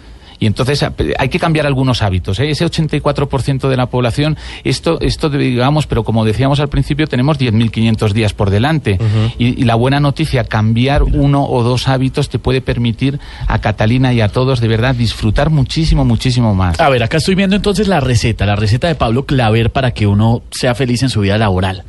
Y 0.44 0.46
entonces 0.46 0.82
a- 0.82 0.92
hay 1.18 1.30
que 1.30 1.38
cambiar 1.38 1.64
algunos 1.66 2.02
hábitos. 2.02 2.38
¿eh? 2.38 2.50
Ese 2.50 2.66
84% 2.66 3.70
de 3.70 3.76
la 3.78 3.86
población, 3.86 4.36
esto, 4.62 5.00
esto 5.00 5.30
digamos, 5.30 5.86
pero 5.86 6.04
como 6.04 6.22
decíamos 6.26 6.60
al 6.60 6.68
principio, 6.68 7.06
tenemos 7.06 7.38
10.500 7.38 8.12
días 8.12 8.34
por 8.34 8.50
delante. 8.50 8.98
y, 9.38 9.58
y 9.60 9.64
la 9.64 9.74
buena 9.74 10.00
noticia, 10.00 10.44
cambiar 10.44 11.02
uno 11.02 11.46
o 11.46 11.62
dos 11.62 11.88
hábitos 11.88 12.28
te 12.28 12.38
puede 12.38 12.60
permitir 12.60 13.18
a 13.48 13.58
Catalina 13.60 14.12
y 14.12 14.20
a 14.20 14.28
todos 14.28 14.60
de 14.60 14.68
verdad 14.68 14.94
disfrutar 14.94 15.48
muchísimo, 15.48 16.04
muchísimo 16.04 16.54
más. 16.54 16.78
A 16.78 16.90
ver, 16.90 17.02
acá 17.02 17.16
estoy 17.16 17.34
viendo 17.36 17.56
entonces 17.56 17.88
la 17.88 18.00
receta, 18.00 18.44
la 18.44 18.54
receta 18.56 18.86
de 18.88 18.96
Pablo 18.96 19.24
Claver 19.24 19.70
para 19.70 19.92
que 19.92 20.06
uno 20.06 20.42
sea 20.50 20.74
feliz 20.74 21.02
en 21.02 21.08
su 21.08 21.20
vida 21.20 21.38
laboral. 21.38 21.84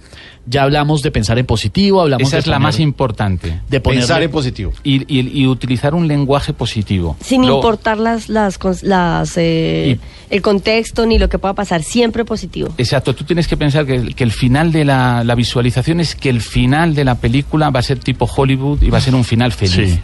Ya 0.47 0.61
hablamos 0.63 1.01
de 1.01 1.09
pensar 1.11 1.39
en 1.39 1.45
positivo, 1.45 2.01
hablamos 2.01 2.27
Esa 2.27 2.35
de 2.37 2.41
es 2.41 2.47
la 2.47 2.59
más 2.59 2.79
importante. 2.79 3.61
de 3.67 3.81
ponerle- 3.81 4.01
Pensar 4.01 4.21
en 4.23 4.29
positivo. 4.31 4.73
Y, 4.83 5.01
y- 5.11 5.41
y 5.41 5.47
utilizar 5.47 5.95
un 5.95 6.07
lenguaje 6.07 6.53
positivo. 6.53 7.15
Sin 7.19 7.47
Lo- 7.47 7.55
importar 7.55 7.97
las, 7.97 8.29
las, 8.29 8.59
las 8.83 9.33
eh, 9.37 9.97
el 10.29 10.41
contexto 10.41 11.05
ni 11.07 11.17
lo 11.17 11.29
que 11.29 11.39
pueda 11.39 11.53
pasar, 11.55 11.81
siempre 11.81 12.25
positivo. 12.25 12.69
Exacto, 12.77 13.15
tú 13.15 13.23
tienes 13.23 13.47
que 13.47 13.57
pensar 13.57 13.85
que, 13.85 14.13
que 14.13 14.23
el 14.23 14.31
final 14.31 14.71
de 14.71 14.85
la, 14.85 15.23
la 15.23 15.33
visualización 15.35 15.99
es 15.99 16.15
que 16.15 16.29
el 16.29 16.41
final 16.41 16.93
de 16.93 17.05
la 17.05 17.15
película 17.15 17.69
va 17.71 17.79
a 17.79 17.83
ser 17.83 17.97
tipo 17.99 18.25
Hollywood 18.25 18.83
y 18.83 18.89
va 18.91 18.99
a 18.99 19.01
ser 19.01 19.15
un 19.15 19.23
final 19.23 19.51
feliz. 19.51 19.93
Sí. 19.95 19.99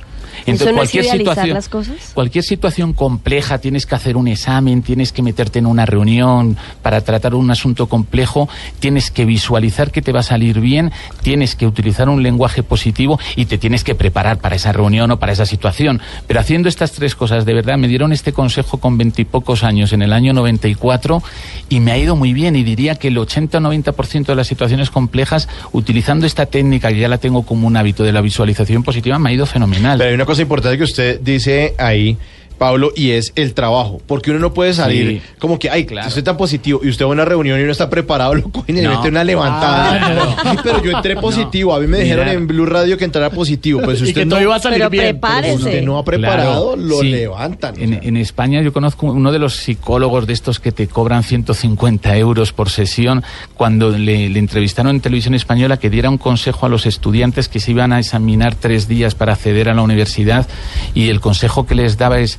¿Eso 0.46 0.66
no 0.66 0.72
es 0.72 0.76
cualquier 0.76 1.06
situación, 1.06 1.54
las 1.54 1.70
cosas? 1.70 2.12
cualquier 2.14 2.44
situación 2.44 2.94
compleja, 2.94 3.60
tienes 3.60 3.86
que 3.86 3.96
hacer 3.96 4.18
un 4.18 4.28
examen, 4.28 4.82
tienes 4.82 5.12
que 5.12 5.22
meterte 5.22 5.60
en 5.60 5.66
una 5.66 5.86
reunión 5.86 6.58
para 6.82 7.02
tratar 7.02 7.36
un 7.36 7.52
asunto 7.52 7.88
complejo, 7.88 8.50
tienes 8.80 9.12
que 9.12 9.26
visualizar 9.26 9.92
que 9.92 10.02
te 10.02 10.12
va 10.12 10.22
a 10.22 10.24
salir 10.24 10.60
bien, 10.60 10.92
tienes 11.22 11.56
que 11.56 11.68
utilizar 11.68 12.10
un 12.10 12.24
lenguaje 12.24 12.64
positivo 12.64 13.20
y 13.36 13.46
te 13.46 13.58
tienes 13.58 13.84
que 13.84 13.96
preparar 13.96 14.40
para 14.40 14.56
esa 14.56 14.72
reunión 14.72 15.12
o 15.12 15.20
para 15.20 15.32
esa 15.32 15.46
situación. 15.46 16.02
Pero 16.28 16.40
haciendo 16.40 16.70
estas 16.70 16.92
tres 16.92 17.16
cosas, 17.16 17.46
de 17.46 17.54
verdad, 17.54 17.78
me 17.78 17.88
dieron 17.88 18.12
este 18.12 18.34
consejo 18.34 18.80
con 18.80 18.98
veintipocos 18.98 19.64
años, 19.64 19.94
en 19.94 20.02
el 20.02 20.14
año 20.14 20.34
94, 20.34 21.22
y 21.70 21.80
me 21.80 21.92
ha 21.92 21.98
ido 21.98 22.16
muy 22.16 22.34
bien. 22.34 22.56
Y 22.56 22.64
diría 22.64 22.96
que 22.96 23.10
el 23.10 23.18
80 23.18 23.58
o 23.58 23.62
90% 23.62 24.26
de 24.26 24.36
las 24.36 24.48
situaciones 24.48 24.90
complejas, 24.90 25.48
utilizando 25.72 26.26
esta 26.26 26.46
técnica, 26.46 26.90
que 26.90 27.00
ya 27.00 27.08
la 27.08 27.18
tengo 27.18 27.44
como 27.44 27.68
un 27.68 27.78
hábito 27.78 28.04
de 28.04 28.12
la 28.12 28.22
visualización 28.22 28.84
positiva, 28.84 29.20
me 29.20 29.30
ha 29.30 29.34
ido 29.34 29.46
fenomenal. 29.46 29.98
Pero 29.98 30.10
hay 30.10 30.16
una 30.16 30.26
cosa 30.32 30.44
importante 30.44 30.78
que 30.78 30.86
usted 30.86 31.20
dice 31.20 31.74
ahí, 31.78 32.16
Pablo, 32.62 32.92
y 32.96 33.10
es 33.10 33.34
el 33.36 33.56
trabajo. 33.56 34.00
Porque 34.06 34.30
uno 34.30 34.40
no 34.40 34.54
puede 34.54 34.76
salir 34.76 35.08
Sí. 35.20 35.22
como 35.40 35.58
que, 35.58 35.72
ay, 35.72 35.86
Claro. 35.86 36.08
usted 36.10 36.24
tan 36.24 36.38
positivo 36.38 36.80
y 36.84 36.90
usted 36.90 37.06
va 37.06 37.10
a 37.10 37.14
una 37.14 37.26
reunión 37.26 37.60
y 37.60 37.64
no 37.64 37.72
está 37.72 37.90
preparado, 37.90 38.36
lo 38.36 38.44
cogen 38.52 38.78
y 38.78 38.82
le 38.82 38.88
mete 38.90 39.08
una 39.10 39.24
levantada. 39.24 39.98
Claro. 40.12 40.36
Ay, 40.44 40.58
pero 40.64 40.84
yo 40.84 40.92
entré 40.92 41.16
positivo. 41.16 41.74
A 41.74 41.80
mí 41.80 41.88
me 41.88 42.00
dijeron 42.02 42.28
en 42.28 42.46
Blue 42.46 42.68
Radio 42.68 42.98
que 43.00 43.06
entrara 43.06 43.32
positivo. 43.32 43.82
Pues 43.84 43.98
si 43.98 44.06
y 44.06 44.08
usted 44.10 44.22
que 44.22 44.26
no, 44.28 44.40
iba 44.40 44.56
a 44.56 44.60
salir 44.60 44.78
Pero 44.78 44.90
bien. 44.92 45.04
prepárese. 45.06 45.56
usted 45.56 45.82
no 45.84 45.98
ha 45.98 46.06
preparado, 46.06 46.74
Claro, 46.76 46.88
lo 46.88 47.00
sí. 47.00 47.10
levantan. 47.10 47.74
en 47.80 48.18
España 48.18 48.62
yo 48.62 48.72
conozco 48.72 49.08
uno 49.08 49.32
de 49.32 49.40
los 49.40 49.56
psicólogos 49.56 50.28
de 50.28 50.34
estos 50.34 50.60
que 50.60 50.72
te 50.72 50.88
cobran 50.88 51.24
150 51.24 52.16
euros 52.18 52.54
por 52.54 52.70
sesión, 52.70 53.24
cuando 53.56 53.90
le, 53.90 54.30
le 54.30 54.38
entrevistaron 54.40 54.96
en 54.96 55.02
televisión 55.02 55.34
española 55.34 55.78
que 55.78 55.90
diera 55.90 56.10
un 56.12 56.20
consejo 56.20 56.68
a 56.68 56.70
los 56.70 56.86
estudiantes 56.86 57.48
que 57.50 57.60
se 57.60 57.72
iban 57.72 57.92
a 57.92 58.00
examinar 58.00 58.54
tres 58.54 58.88
días 58.88 59.16
para 59.16 59.34
acceder 59.34 59.68
a 59.70 59.74
la 59.74 59.82
universidad 59.82 60.48
y 60.94 61.10
el 61.10 61.20
consejo 61.22 61.66
que 61.66 61.74
les 61.76 61.98
daba 61.98 62.20
es 62.20 62.38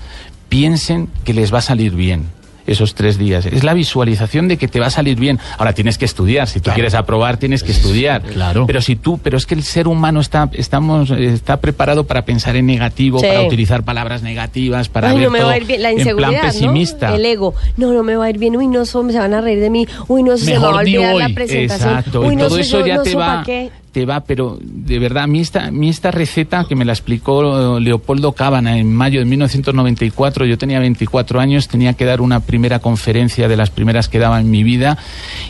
piensen 0.53 1.09
que 1.25 1.33
les 1.33 1.51
va 1.53 1.59
a 1.59 1.63
salir 1.63 1.93
bien. 1.93 2.25
Esos 2.67 2.95
tres 2.95 3.17
días. 3.19 3.47
Es 3.47 3.65
la 3.65 3.73
visualización 3.75 4.49
de 4.49 4.57
que 4.59 4.69
te 4.69 4.79
va 4.79 4.87
a 4.87 4.91
salir 4.91 5.19
bien. 5.19 5.41
Ahora 5.59 5.73
tienes 5.73 5.97
que 5.99 6.05
estudiar. 6.05 6.47
Si 6.47 6.61
tú 6.61 6.65
Claro. 6.65 6.75
quieres 6.77 6.95
aprobar, 6.95 7.39
tienes 7.39 7.63
que 7.65 7.73
estudiar. 7.73 8.21
Claro. 8.23 8.67
Pero 8.67 8.81
si 8.83 8.95
tú, 8.97 9.19
pero 9.19 9.37
es 9.39 9.47
que 9.47 9.55
el 9.55 9.63
ser 9.65 9.89
humano 9.89 10.21
está, 10.21 10.49
estamos, 10.53 11.11
está 11.11 11.57
preparado 11.61 12.05
para 12.07 12.25
pensar 12.27 12.55
en 12.55 12.67
negativo, 12.67 13.19
Sí. 13.19 13.27
para 13.27 13.43
utilizar 13.43 13.83
palabras 13.83 14.23
negativas, 14.23 14.89
para 14.91 15.09
Ay, 15.09 15.17
ver 15.17 15.25
no 15.25 15.31
me 15.33 15.39
todo 15.39 15.49
va 15.49 15.55
a 15.55 15.57
ir 15.57 15.65
bien. 15.67 15.83
La 15.83 15.91
en 15.91 15.99
inseguridad, 15.99 16.31
plan 16.31 16.43
pesimista. 16.53 17.09
¿no? 17.09 17.15
El 17.17 17.25
ego. 17.27 17.55
No, 17.79 17.93
no 17.95 18.03
me 18.05 18.15
va 18.15 18.27
a 18.27 18.31
ir 18.31 18.39
bien. 18.39 18.55
Uy, 18.57 18.69
no, 18.69 18.85
so- 18.85 19.11
se 19.11 19.19
van 19.19 19.33
a 19.35 19.41
reír 19.41 19.59
de 19.59 19.71
mí. 19.71 19.89
Uy, 20.07 20.23
no, 20.23 20.37
se 20.37 20.53
me 20.53 20.59
va 20.59 20.69
a 20.69 20.77
olvidar 20.77 21.15
la 21.17 21.31
presentación. 21.31 21.89
Exacto, 21.91 22.21
Uy, 22.21 22.35
y 22.35 22.37
no 22.37 22.47
todo 22.47 22.59
eso 22.59 22.79
yo 22.81 22.87
ya 22.87 22.97
no 22.99 23.03
te 23.03 23.15
va, 23.17 23.43
qué. 23.45 23.71
Te 23.93 24.07
va, 24.07 24.21
pero 24.25 24.59
de 24.61 24.99
verdad, 24.99 25.25
a 25.25 25.27
mí 25.27 25.41
esta, 25.41 25.71
mí 25.71 25.91
esta 25.91 26.11
receta 26.11 26.65
que 26.67 26.75
me 26.75 26.85
la 26.87 26.93
explicó 26.93 27.79
Leopoldo 27.79 28.33
Cábana 28.33 28.79
en 28.79 28.93
mayo 28.93 29.21
de 29.21 29.27
1994, 29.27 30.47
yo 30.47 30.57
tenía 30.57 30.81
24 30.81 31.39
años, 31.41 31.69
tenía 31.69 31.93
que 31.93 32.07
dar 32.07 32.23
una 32.23 32.41
primera 32.41 32.79
conferencia 32.79 33.49
de 33.49 33.57
las 33.57 33.71
primeras 33.71 34.09
que 34.09 34.19
daba 34.19 34.41
en 34.41 34.51
mi 34.51 34.63
vida, 34.65 34.97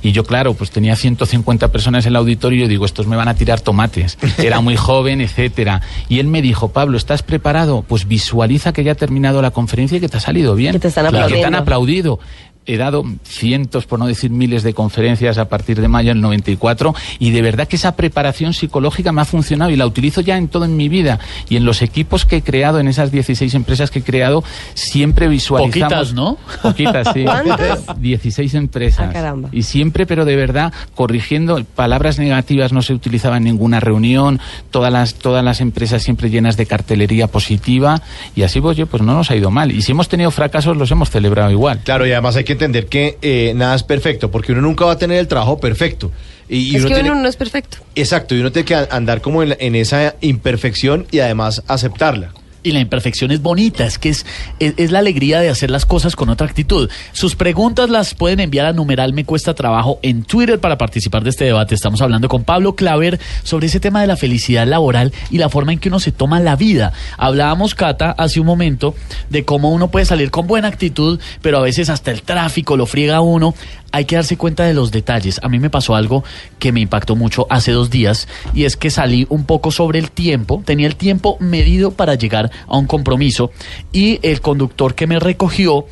y 0.03 0.11
yo, 0.11 0.25
claro, 0.25 0.55
pues 0.55 0.71
tenía 0.73 0.97
150 0.97 1.69
personas 1.69 2.05
en 2.05 2.11
el 2.11 2.17
auditorio, 2.17 2.59
y 2.59 2.63
yo 2.63 2.69
digo, 2.69 2.85
estos 2.85 3.07
me 3.07 3.17
van 3.17 3.29
a 3.29 3.35
tirar 3.35 3.61
tomates, 3.61 4.19
era 4.39 4.61
muy 4.61 4.77
joven, 4.77 5.21
etcétera, 5.21 5.81
y 6.09 6.19
él 6.19 6.27
me 6.27 6.43
dijo, 6.43 6.73
Pablo, 6.73 6.97
¿estás 6.97 7.23
preparado? 7.23 7.85
Pues 7.87 8.09
visualiza 8.09 8.73
que 8.73 8.83
ya 8.83 8.93
ha 8.93 8.97
terminado 8.97 9.41
la 9.41 9.53
conferencia 9.53 9.99
y 9.99 10.01
que 10.01 10.09
te 10.09 10.17
ha 10.17 10.21
salido 10.21 10.57
bien. 10.57 10.73
Que 10.73 10.81
te 10.81 10.89
están 10.89 11.07
Que 11.07 11.13
te 11.13 11.19
han 11.19 11.25
aplaudiendo. 11.25 11.59
aplaudido. 11.59 12.21
He 12.67 12.77
dado 12.77 13.05
cientos, 13.25 13.87
por 13.87 13.99
no 13.99 14.07
decir 14.07 14.31
miles, 14.31 14.63
de 14.63 14.75
conferencias 14.75 15.39
a 15.39 15.49
partir 15.49 15.81
de 15.81 15.89
mayo 15.89 16.11
del 16.11 16.21
94 16.21 16.95
y 17.19 17.31
de 17.31 17.43
verdad 17.43 17.67
que 17.69 17.77
esa 17.77 17.97
preparación 17.97 18.55
psicológica 18.55 19.13
me 19.13 19.21
ha 19.21 19.25
funcionado 19.25 19.71
y 19.71 19.77
la 19.77 19.87
utilizo 19.87 20.21
ya 20.21 20.37
en 20.37 20.49
todo 20.49 20.65
en 20.65 20.77
mi 20.77 20.89
vida. 20.89 21.19
Y 21.49 21.57
en 21.57 21.65
los 21.65 21.83
equipos 21.83 22.25
que 22.25 22.37
he 22.37 22.43
creado, 22.43 22.79
en 22.79 22.89
esas 22.89 23.11
16 23.11 23.55
empresas 23.55 23.91
que 23.91 24.01
he 24.01 24.03
creado, 24.03 24.45
siempre 24.75 25.29
visualizamos... 25.29 25.93
Poquitas, 25.93 26.15
¿no? 26.15 26.39
Poquitas, 26.63 27.09
sí. 27.13 27.25
¿Cuántas? 27.25 28.01
16 28.01 28.55
empresas. 28.55 29.07
Ah, 29.09 29.13
caramba. 29.13 29.49
Y 29.53 29.63
siempre, 29.63 30.07
pero 30.07 30.25
de 30.25 30.37
verdad, 30.37 30.73
corrigiendo, 30.95 31.63
palabras 31.65 32.19
negativas 32.19 32.73
no 32.73 32.83
se 32.83 32.95
utilizaban 32.95 33.39
en 33.39 33.53
ninguna 33.53 33.81
reunión, 33.81 34.41
todas 34.71 34.93
las, 34.93 35.15
todas 35.15 35.45
las 35.45 35.61
empresas 35.61 36.03
siempre 36.03 36.31
llenas 36.31 36.57
de 36.57 36.67
cartelería 36.67 37.27
positiva 37.27 38.03
y 38.35 38.43
así 38.43 38.61
pues, 38.61 38.77
yo, 38.77 38.87
pues 38.87 39.03
no 39.03 39.15
nos 39.15 39.31
ha 39.31 39.37
ido 39.37 39.51
mal. 39.51 39.73
Y 39.73 39.83
si 39.83 39.93
hemos 39.93 40.09
tenido 40.09 40.31
fracasos, 40.31 40.77
los 40.77 40.91
hemos 40.91 41.11
celebrado 41.11 41.51
igual. 41.51 41.81
Claro, 41.85 42.07
y 42.07 42.13
además 42.13 42.37
hay 42.37 42.45
que 42.45 42.52
entender 42.53 42.87
que 42.87 43.19
eh, 43.23 43.53
nada 43.55 43.75
es 43.75 43.83
perfecto, 43.83 44.31
porque 44.31 44.53
uno 44.53 44.61
nunca 44.61 44.85
va 44.85 44.93
a 44.93 44.99
tener 44.99 45.19
el 45.19 45.29
trabajo 45.29 45.59
perfecto. 45.59 46.11
Y, 46.49 46.73
y 46.73 46.77
Es 46.77 46.83
que 46.85 46.95
tiene- 46.95 47.11
uno 47.13 47.23
no 47.23 47.29
es 47.29 47.37
perfecto. 47.37 47.79
Exacto, 47.95 48.35
y 48.35 48.41
uno 48.41 48.53
tiene 48.53 48.67
que 48.67 48.75
andar 48.75 49.21
como 49.21 49.43
en, 49.43 49.57
en 49.59 49.75
esa 49.75 50.15
imperfección 50.21 51.07
y 51.11 51.21
además 51.21 51.63
aceptarla. 51.67 52.33
Y 52.65 52.71
la 52.71 52.79
imperfección 52.79 53.33
es 53.33 53.43
bonita, 53.43 53.85
es 53.85 53.99
que 53.99 54.09
es, 54.09 54.25
es, 54.61 54.93
la 54.93 55.01
alegría 55.01 55.41
de 55.41 55.49
hacer 55.49 55.69
las 55.69 55.85
cosas 55.85 56.15
con 56.15 56.29
otra 56.29 56.47
actitud. 56.47 56.89
Sus 57.13 57.35
preguntas 57.35 57.91
las 57.91 58.15
pueden 58.15 58.39
enviar 58.39 58.67
a 58.67 58.73
numeral 58.73 59.13
Me 59.13 59.25
Cuesta 59.25 59.55
Trabajo 59.55 59.99
en 60.03 60.23
Twitter 60.23 60.61
para 60.61 60.79
participar 60.79 61.25
de 61.25 61.31
este 61.31 61.45
debate. 61.45 61.75
Estamos 61.75 62.03
hablando 62.03 62.29
con 62.29 62.45
Pablo 62.45 62.77
Claver 62.77 63.19
sobre 63.43 63.67
ese 63.67 63.81
tema 63.81 64.01
de 64.01 64.07
la 64.07 64.17
felicidad 64.17 64.65
laboral 64.65 65.13
y 65.31 65.39
la 65.39 65.49
forma 65.49 65.73
en 65.73 65.81
que 65.81 65.89
uno 65.89 65.99
se 65.99 66.13
toma 66.13 66.39
la 66.39 66.55
vida. 66.55 66.93
Hablábamos, 67.19 67.75
Cata, 67.75 68.13
hace 68.13 68.39
un 68.39 68.47
momento 68.47 68.95
de 69.29 69.45
cómo 69.45 69.71
uno 69.71 69.91
puede 69.91 70.07
salir 70.07 70.31
con 70.31 70.47
buena 70.47 70.69
actitud, 70.69 71.19
pero 71.41 71.59
a 71.59 71.63
veces 71.63 71.91
hasta 71.91 72.13
el 72.13 72.23
tráfico 72.23 72.77
lo 72.77 72.87
friega 72.87 73.21
uno. 73.21 73.55
Hay 73.95 74.07
que 74.07 74.17
darse 74.17 74.39
cuenta 74.39 74.65
de 74.65 74.73
los 74.73 74.91
detalles. 74.91 75.39
A 75.43 75.51
mí 75.51 75.59
me 75.59 75.69
pasó 75.69 75.95
algo 75.95 76.25
que 76.59 76.73
me 76.73 76.81
impactó 76.81 77.15
mucho 77.15 77.47
hace 77.51 77.73
dos 77.73 77.91
días 77.91 78.27
y 78.55 78.65
es 78.65 78.77
que 78.77 78.89
salí 78.89 79.27
un 79.29 79.45
poco 79.45 79.71
sobre 79.71 79.99
el 79.99 80.11
tiempo. 80.11 80.63
Tenía 80.65 80.87
el 80.87 80.97
tiempo 80.97 81.37
medido 81.41 81.91
para 81.91 82.15
llegar 82.15 82.52
a 82.67 82.77
un 82.77 82.87
compromiso 82.87 83.51
y 83.93 84.19
el 84.23 84.41
conductor 84.41 84.95
que 84.95 85.07
me 85.07 85.19
recogió 85.19 85.87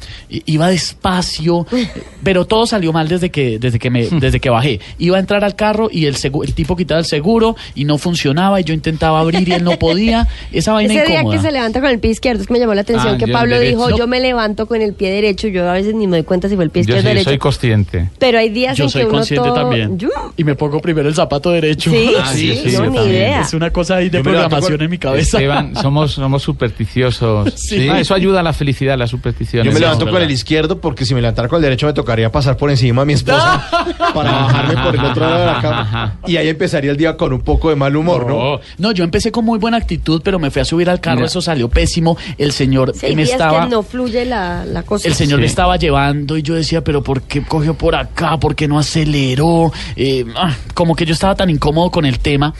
iba 0.46 0.68
despacio, 0.68 1.66
pero 2.22 2.46
todo 2.46 2.66
salió 2.66 2.92
mal 2.92 3.08
desde 3.08 3.30
que 3.30 3.58
desde 3.58 3.78
que 3.78 3.90
me 3.90 4.06
desde 4.10 4.40
que 4.40 4.50
bajé. 4.50 4.80
Iba 4.98 5.16
a 5.16 5.20
entrar 5.20 5.44
al 5.44 5.54
carro 5.56 5.88
y 5.90 6.06
el 6.06 6.16
el 6.44 6.54
tipo 6.54 6.76
quitaba 6.76 7.00
el 7.00 7.06
seguro 7.06 7.56
y 7.74 7.84
no 7.84 7.98
funcionaba 7.98 8.60
y 8.60 8.64
yo 8.64 8.74
intentaba 8.74 9.20
abrir 9.20 9.48
y 9.48 9.52
él 9.52 9.64
no 9.64 9.78
podía. 9.78 10.28
Esa 10.52 10.72
vaina 10.72 10.94
Ese 10.94 11.06
día 11.06 11.20
incómoda. 11.20 11.36
que 11.36 11.42
se 11.42 11.52
levanta 11.52 11.80
con 11.80 11.90
el 11.90 11.98
pie 11.98 12.10
izquierdo, 12.10 12.42
es 12.42 12.46
que 12.46 12.52
me 12.52 12.58
llamó 12.58 12.74
la 12.74 12.82
atención 12.82 13.14
Ah, 13.14 13.18
que 13.18 13.26
yo 13.26 13.32
Pablo 13.32 13.54
derecho. 13.56 13.76
dijo, 13.78 13.90
No. 13.90 13.96
yo 13.98 14.06
me 14.06 14.20
levanto 14.20 14.66
con 14.66 14.82
el 14.82 14.92
pie 14.94 15.10
derecho, 15.10 15.48
yo 15.48 15.68
a 15.68 15.72
veces 15.72 15.94
ni 15.94 16.06
me 16.06 16.18
doy 16.18 16.24
cuenta 16.24 16.48
si 16.48 16.54
fue 16.56 16.64
el 16.64 16.70
pie 16.70 16.82
Yo 16.82 16.94
izquierdo 16.96 17.00
o 17.00 17.02
sí, 17.02 17.08
derecho. 17.14 17.30
soy 17.30 17.38
consciente. 17.38 18.08
Pero 18.18 18.38
hay 18.38 18.50
días 18.50 18.76
Yo 18.76 18.84
en 18.84 18.90
soy 18.90 19.02
que 19.02 19.06
uno 19.08 19.16
consciente 19.18 19.48
todo- 19.48 19.58
también. 19.60 19.98
Yo- 19.98 20.08
Y 20.36 20.44
me 20.44 20.54
pongo 20.54 20.80
primero 20.80 21.08
el 21.08 21.14
zapato 21.14 21.50
derecho. 21.50 21.90
Sí, 21.90 22.10
Ah, 22.20 22.30
sí, 22.32 22.54
sí, 22.54 22.62
no, 22.66 22.70
yo 22.72 22.80
ni 22.90 22.96
también. 22.96 23.16
idea. 23.16 23.40
Es 23.42 23.54
una 23.54 23.70
cosa 23.70 23.96
ahí 23.96 24.08
de 24.10 24.18
Yo 24.18 24.24
programación 24.24 24.72
con- 24.76 24.82
en 24.84 24.90
mi 24.90 24.98
cabeza. 24.98 25.38
Esteban, 25.38 25.74
somos, 25.76 26.12
somos 26.12 26.42
supersticiosos. 26.50 27.52
Sí. 27.60 27.88
Ah, 27.88 28.00
eso 28.00 28.14
ayuda 28.14 28.40
a 28.40 28.42
la 28.42 28.52
felicidad, 28.52 28.98
la 28.98 29.06
superstición. 29.06 29.64
Yo 29.64 29.72
me 29.72 29.78
levanto 29.80 30.00
es 30.00 30.04
con 30.06 30.14
verdad. 30.14 30.28
el 30.28 30.34
izquierdo 30.34 30.80
porque 30.80 31.04
si 31.04 31.14
me 31.14 31.20
levantara 31.20 31.46
con 31.48 31.56
el 31.58 31.62
derecho 31.62 31.86
me 31.86 31.92
tocaría 31.92 32.30
pasar 32.32 32.56
por 32.56 32.70
encima 32.70 33.02
a 33.02 33.04
mi 33.04 33.12
esposa 33.12 33.68
para 34.14 34.32
bajarme 34.32 34.82
por 34.82 34.94
el 34.96 35.04
otro 35.04 35.24
lado 35.28 35.38
de 35.40 35.46
la 35.46 35.60
cama. 35.60 36.18
Y 36.26 36.36
ahí 36.36 36.48
empezaría 36.48 36.90
el 36.90 36.96
día 36.96 37.16
con 37.16 37.32
un 37.32 37.40
poco 37.42 37.70
de 37.70 37.76
mal 37.76 37.94
humor, 37.94 38.26
¿no? 38.26 38.60
No, 38.78 38.92
yo 38.92 39.04
empecé 39.04 39.30
con 39.30 39.44
muy 39.44 39.58
buena 39.58 39.76
actitud, 39.76 40.20
pero 40.24 40.38
me 40.38 40.50
fui 40.50 40.62
a 40.62 40.64
subir 40.64 40.88
al 40.90 41.00
carro, 41.00 41.16
Mira. 41.18 41.26
eso 41.28 41.40
salió 41.40 41.68
pésimo. 41.68 42.16
El 42.38 42.52
señor 42.52 42.92
Sí, 42.94 43.14
me 43.14 43.22
estaba... 43.22 43.64
que 43.64 43.70
no 43.70 43.82
fluye 43.82 44.24
la, 44.24 44.64
la 44.64 44.82
cosa. 44.82 45.06
El 45.06 45.14
señor 45.14 45.38
Sí. 45.38 45.42
me 45.42 45.46
estaba 45.46 45.76
llevando 45.76 46.36
y 46.36 46.42
yo 46.42 46.54
decía, 46.54 46.82
pero 46.82 47.02
¿por 47.02 47.22
qué 47.22 47.42
cogió 47.42 47.74
por 47.74 47.94
acá? 47.94 48.36
¿Por 48.38 48.54
qué 48.56 48.66
no 48.68 48.78
aceleró? 48.78 49.72
Eh, 49.96 50.24
ah, 50.36 50.54
como 50.74 50.94
que 50.96 51.04
yo 51.06 51.12
estaba 51.14 51.34
tan 51.34 51.50
incómodo 51.50 51.90
con 51.90 52.04
el 52.06 52.18
tema. 52.18 52.52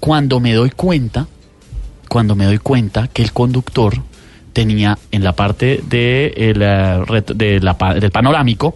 Cuando 0.00 0.40
me 0.40 0.54
doy 0.54 0.70
cuenta, 0.70 1.26
cuando 2.10 2.34
me 2.34 2.44
doy 2.44 2.58
cuenta 2.58 3.06
que 3.06 3.22
el 3.22 3.32
conductor 3.32 4.02
tenía 4.52 4.98
en 5.12 5.22
la 5.22 5.32
parte 5.32 5.80
de 5.88 6.26
el, 6.36 6.60
eh, 6.60 7.22
de 7.36 7.60
la 7.60 7.74
del 8.00 8.10
panorámico 8.10 8.74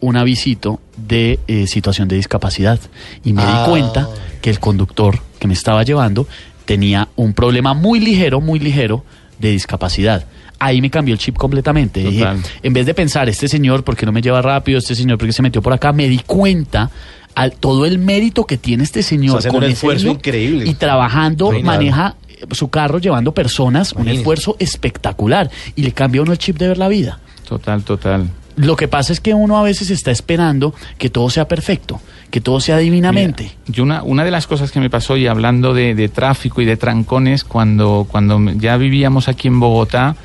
un 0.00 0.16
avisito 0.16 0.80
de 0.96 1.38
eh, 1.46 1.68
situación 1.68 2.08
de 2.08 2.16
discapacidad. 2.16 2.80
Y 3.24 3.32
me 3.34 3.42
Ah. 3.44 3.62
di 3.64 3.70
cuenta 3.70 4.08
que 4.40 4.50
el 4.50 4.58
conductor 4.58 5.20
que 5.38 5.46
me 5.46 5.54
estaba 5.54 5.84
llevando 5.84 6.26
tenía 6.64 7.08
un 7.14 7.34
problema 7.34 7.72
muy 7.72 8.00
ligero, 8.00 8.40
muy 8.40 8.58
ligero 8.58 9.04
de 9.38 9.52
discapacidad. 9.52 10.26
Ahí 10.58 10.80
me 10.80 10.90
cambió 10.90 11.14
el 11.14 11.20
chip 11.20 11.36
completamente. 11.36 12.02
Dije, 12.02 12.26
en 12.64 12.72
vez 12.72 12.84
de 12.86 12.94
pensar, 12.94 13.28
este 13.28 13.46
señor, 13.46 13.84
¿por 13.84 13.96
qué 13.96 14.06
no 14.06 14.10
me 14.12 14.22
lleva 14.22 14.42
rápido? 14.42 14.78
Este 14.78 14.96
señor, 14.96 15.18
¿por 15.18 15.26
qué 15.28 15.32
se 15.32 15.42
metió 15.42 15.62
por 15.62 15.72
acá? 15.72 15.92
Me 15.92 16.08
di 16.08 16.18
cuenta 16.26 16.90
al 17.34 17.52
todo 17.52 17.86
el 17.86 17.98
mérito 17.98 18.44
que 18.44 18.58
tiene 18.58 18.82
este 18.84 19.02
señor 19.02 19.38
haciendo 19.38 19.58
un 19.58 19.64
ese 19.64 19.72
esfuerzo 19.72 20.04
lío 20.04 20.12
increíble. 20.12 20.68
y 20.68 20.74
trabajando, 20.74 21.50
maneja 21.62 22.14
su 22.50 22.68
carro 22.68 22.98
llevando 22.98 23.32
personas, 23.32 23.92
un 23.92 24.08
esfuerzo 24.08 24.56
espectacular 24.58 25.50
y 25.76 25.82
le 25.82 25.92
cambia 25.92 26.22
uno 26.22 26.32
el 26.32 26.38
chip 26.38 26.58
de 26.58 26.68
ver 26.68 26.78
la 26.78 26.88
vida. 26.88 27.20
Total, 27.48 27.82
total. 27.82 28.28
Lo 28.56 28.76
que 28.76 28.88
pasa 28.88 29.12
es 29.12 29.20
que 29.20 29.34
uno 29.34 29.58
a 29.58 29.62
veces 29.62 29.90
está 29.90 30.10
esperando 30.10 30.74
que 30.98 31.08
todo 31.08 31.30
sea 31.30 31.48
perfecto, 31.48 32.00
que 32.30 32.40
todo 32.40 32.60
sea 32.60 32.78
divinamente. 32.78 33.44
Mira, 33.44 33.54
yo 33.66 33.82
una, 33.82 34.02
una 34.02 34.24
de 34.24 34.30
las 34.30 34.46
cosas 34.46 34.70
que 34.70 34.80
me 34.80 34.90
pasó, 34.90 35.16
y 35.16 35.26
hablando 35.26 35.72
de, 35.72 35.94
de 35.94 36.08
tráfico 36.08 36.60
y 36.60 36.66
de 36.66 36.76
trancones, 36.76 37.44
cuando, 37.44 38.06
cuando 38.10 38.38
ya 38.52 38.76
vivíamos 38.76 39.28
aquí 39.28 39.48
en 39.48 39.58
Bogotá, 39.58 40.16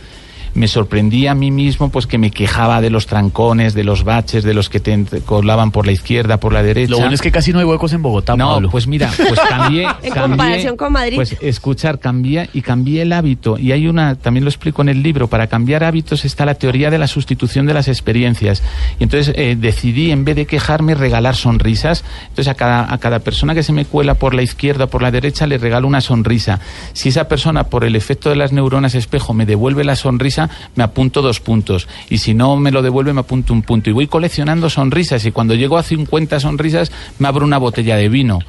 me 0.58 0.68
sorprendía 0.68 1.32
a 1.32 1.36
mí 1.36 1.52
mismo 1.52 1.90
pues 1.90 2.08
que 2.08 2.18
me 2.18 2.32
quejaba 2.32 2.82
de 2.82 2.90
los 2.90 3.06
trancones, 3.06 3.74
de 3.74 3.84
los 3.84 4.04
baches, 4.04 4.44
de 4.44 4.54
los 4.54 4.70
que 4.70 4.80
te 4.80 5.06
colaban 5.26 5.72
por 5.72 5.86
la 5.86 5.92
izquierda, 5.92 6.40
por 6.40 6.52
la 6.52 6.64
derecha. 6.64 6.92
Lo 6.92 6.98
bueno 6.98 7.14
es 7.14 7.22
que 7.22 7.32
casi 7.32 7.54
no 7.54 7.60
hay 7.60 7.66
huecos 7.66 7.94
en 7.94 8.02
Bogotá, 8.02 8.36
No, 8.36 8.54
Pablo. 8.54 8.70
pues 8.70 8.88
mira, 8.88 9.12
pues 9.16 9.40
cambié. 9.48 9.88
En 10.04 10.14
cambié, 10.14 10.38
comparación 10.38 10.78
con 10.78 10.94
Madrid. 10.94 11.16
Pues 11.16 11.38
escuchar, 11.42 12.00
cambié 12.00 12.50
y 12.54 12.62
cambié 12.62 13.04
el 13.04 13.14
hábito. 13.14 13.58
Y 13.58 13.72
hay 13.72 13.88
una, 13.88 14.16
también 14.16 14.44
lo 14.44 14.50
explico 14.50 14.82
en 14.82 14.90
el 14.90 15.04
libro, 15.04 15.28
para 15.28 15.48
cambiar 15.48 15.84
hábitos 15.84 16.26
está 16.26 16.46
la 16.46 16.56
teoría 16.56 16.90
de 16.90 16.98
la 16.98 17.08
sustitución 17.08 17.66
de 17.66 17.74
las 17.74 17.88
experiencias. 17.88 18.64
Y 19.00 19.04
entonces 19.04 19.34
eh, 19.38 19.56
decidí, 19.60 20.12
en 20.12 20.26
vez 20.26 20.36
de 20.36 20.46
quejarme, 20.46 20.96
regalar 20.96 21.36
sonrisas. 21.36 22.04
Entonces 22.30 22.48
a 22.48 22.56
cada, 22.56 22.92
a 22.92 22.98
cada 22.98 23.20
persona 23.20 23.54
que 23.54 23.64
se 23.64 23.74
me 23.74 23.86
cuela 23.86 24.16
por 24.16 24.34
la 24.34 24.42
izquierda 24.42 24.86
o 24.86 24.88
por 24.88 25.02
la 25.02 25.12
derecha 25.12 25.46
le 25.46 25.58
regalo 25.58 25.88
una 25.88 26.02
sonrisa. 26.02 26.60
Si 26.94 27.10
esa 27.10 27.28
persona, 27.28 27.66
por 27.66 27.84
el 27.84 27.96
efecto 27.96 28.30
de 28.30 28.36
las 28.36 28.52
neuronas 28.52 28.96
espejo, 28.96 29.34
me 29.34 29.46
devuelve 29.46 29.84
la 29.84 29.96
sonrisa, 29.96 30.47
me 30.76 30.84
apunto 30.84 31.22
dos 31.22 31.40
puntos. 31.40 31.88
Y 32.10 32.20
si 32.20 32.34
no 32.34 32.56
me 32.58 32.72
lo 32.72 32.82
devuelve, 32.82 33.14
me 33.14 33.22
apunto 33.22 33.54
un 33.54 33.62
punto. 33.62 33.90
Y 33.90 33.94
voy 33.94 34.08
coleccionando 34.08 34.70
sonrisas. 34.70 35.26
Y 35.26 35.32
cuando 35.32 35.56
llego 35.56 35.78
a 35.78 35.84
50 35.84 36.40
sonrisas, 36.40 36.92
me 37.20 37.28
abro 37.28 37.46
una 37.46 37.58
botella 37.58 37.96
de 37.96 38.10
vino 38.10 38.40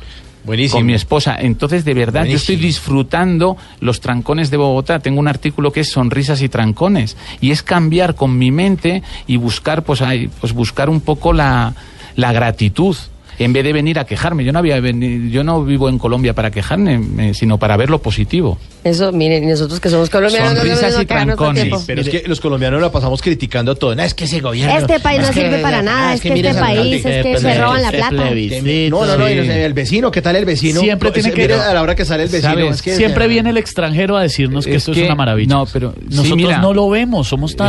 Buenísimo. 0.44 0.78
con 0.78 0.86
mi 0.86 0.94
esposa. 0.94 1.36
Entonces, 1.38 1.84
de 1.84 1.94
verdad, 1.94 2.24
yo 2.24 2.36
estoy 2.36 2.56
disfrutando 2.56 3.56
los 3.80 4.00
trancones 4.00 4.50
de 4.50 4.56
Bogotá. 4.56 4.98
Tengo 4.98 5.20
un 5.20 5.28
artículo 5.28 5.72
que 5.72 5.80
es 5.80 5.90
sonrisas 5.90 6.42
y 6.42 6.48
trancones. 6.48 7.16
Y 7.40 7.50
es 7.50 7.62
cambiar 7.62 8.14
con 8.14 8.38
mi 8.38 8.50
mente 8.50 9.02
y 9.26 9.36
buscar, 9.36 9.82
pues, 9.82 10.02
ahí, 10.02 10.28
pues 10.40 10.52
buscar 10.52 10.88
un 10.90 11.00
poco 11.00 11.32
la, 11.32 11.74
la 12.16 12.32
gratitud. 12.32 12.96
En 13.38 13.52
vez 13.52 13.62
de 13.64 13.72
venir 13.72 13.98
a 13.98 14.04
quejarme, 14.04 14.44
yo 14.44 14.52
no 14.52 14.58
había 14.58 14.80
veni- 14.80 15.30
yo 15.30 15.44
no 15.44 15.64
vivo 15.64 15.88
en 15.88 15.98
Colombia 15.98 16.34
para 16.34 16.50
quejarme, 16.50 16.98
me- 16.98 17.34
sino 17.34 17.56
para 17.58 17.76
ver 17.76 17.88
lo 17.88 18.00
positivo. 18.02 18.58
Eso, 18.82 19.12
miren, 19.12 19.44
y 19.44 19.46
nosotros 19.46 19.78
que 19.80 19.90
somos 19.90 20.10
colombianos, 20.10 20.54
no 20.54 20.60
Sonrisas 20.60 20.92
nos 20.94 21.02
y 21.02 21.06
trancones. 21.06 21.74
Pero 21.86 22.00
es 22.00 22.08
que 22.08 22.22
los 22.26 22.40
colombianos 22.40 22.80
la 22.80 22.90
pasamos 22.90 23.22
criticando 23.22 23.74
todo. 23.76 23.94
No, 23.94 24.02
es 24.02 24.14
que 24.14 24.24
ese 24.24 24.40
gobierno. 24.40 24.76
Este 24.76 24.98
país 25.00 25.20
no 25.20 25.32
sirve 25.32 25.58
para 25.58 25.82
nada, 25.82 26.14
es 26.14 26.20
que 26.20 26.28
este 26.32 26.54
país 26.54 26.96
es 26.96 27.22
que 27.22 27.32
Eh, 27.32 27.38
se 27.38 27.54
roban 27.60 27.82
la 27.82 27.90
plata. 27.90 28.10
No, 28.10 29.06
no, 29.06 29.06
no, 29.06 29.18
no 29.18 29.26
el 29.28 29.72
vecino, 29.72 30.10
¿qué 30.10 30.20
tal 30.22 30.34
el 30.36 30.44
vecino? 30.44 30.80
Siempre 30.80 31.10
No, 31.10 31.12
tiene 31.12 31.32
que- 31.32 31.52
a 31.54 31.74
la 31.74 31.82
hora 31.82 31.94
que 31.94 32.04
sale 32.04 32.24
el 32.24 32.28
vecino. 32.28 32.52
¿Sabes? 32.54 32.70
es 32.76 32.82
que- 32.82 32.96
Siempre 32.96 33.28
viene 33.28 33.50
el 33.50 33.56
extranjero 33.56 34.16
a 34.16 34.22
decirnos 34.22 34.64
que 34.64 34.72
Es 34.72 34.88
esto 34.88 34.92
es 34.92 34.98
una 35.06 35.14
maravilla. 35.14 35.54
no, 35.54 35.66
pero- 35.72 35.92
sí, 35.92 36.06
nosotros 36.16 36.36
mira. 36.36 36.58
no 36.58 36.74
lo 36.74 36.88
vemos, 36.90 37.28
somos 37.28 37.54
tan. 37.54 37.68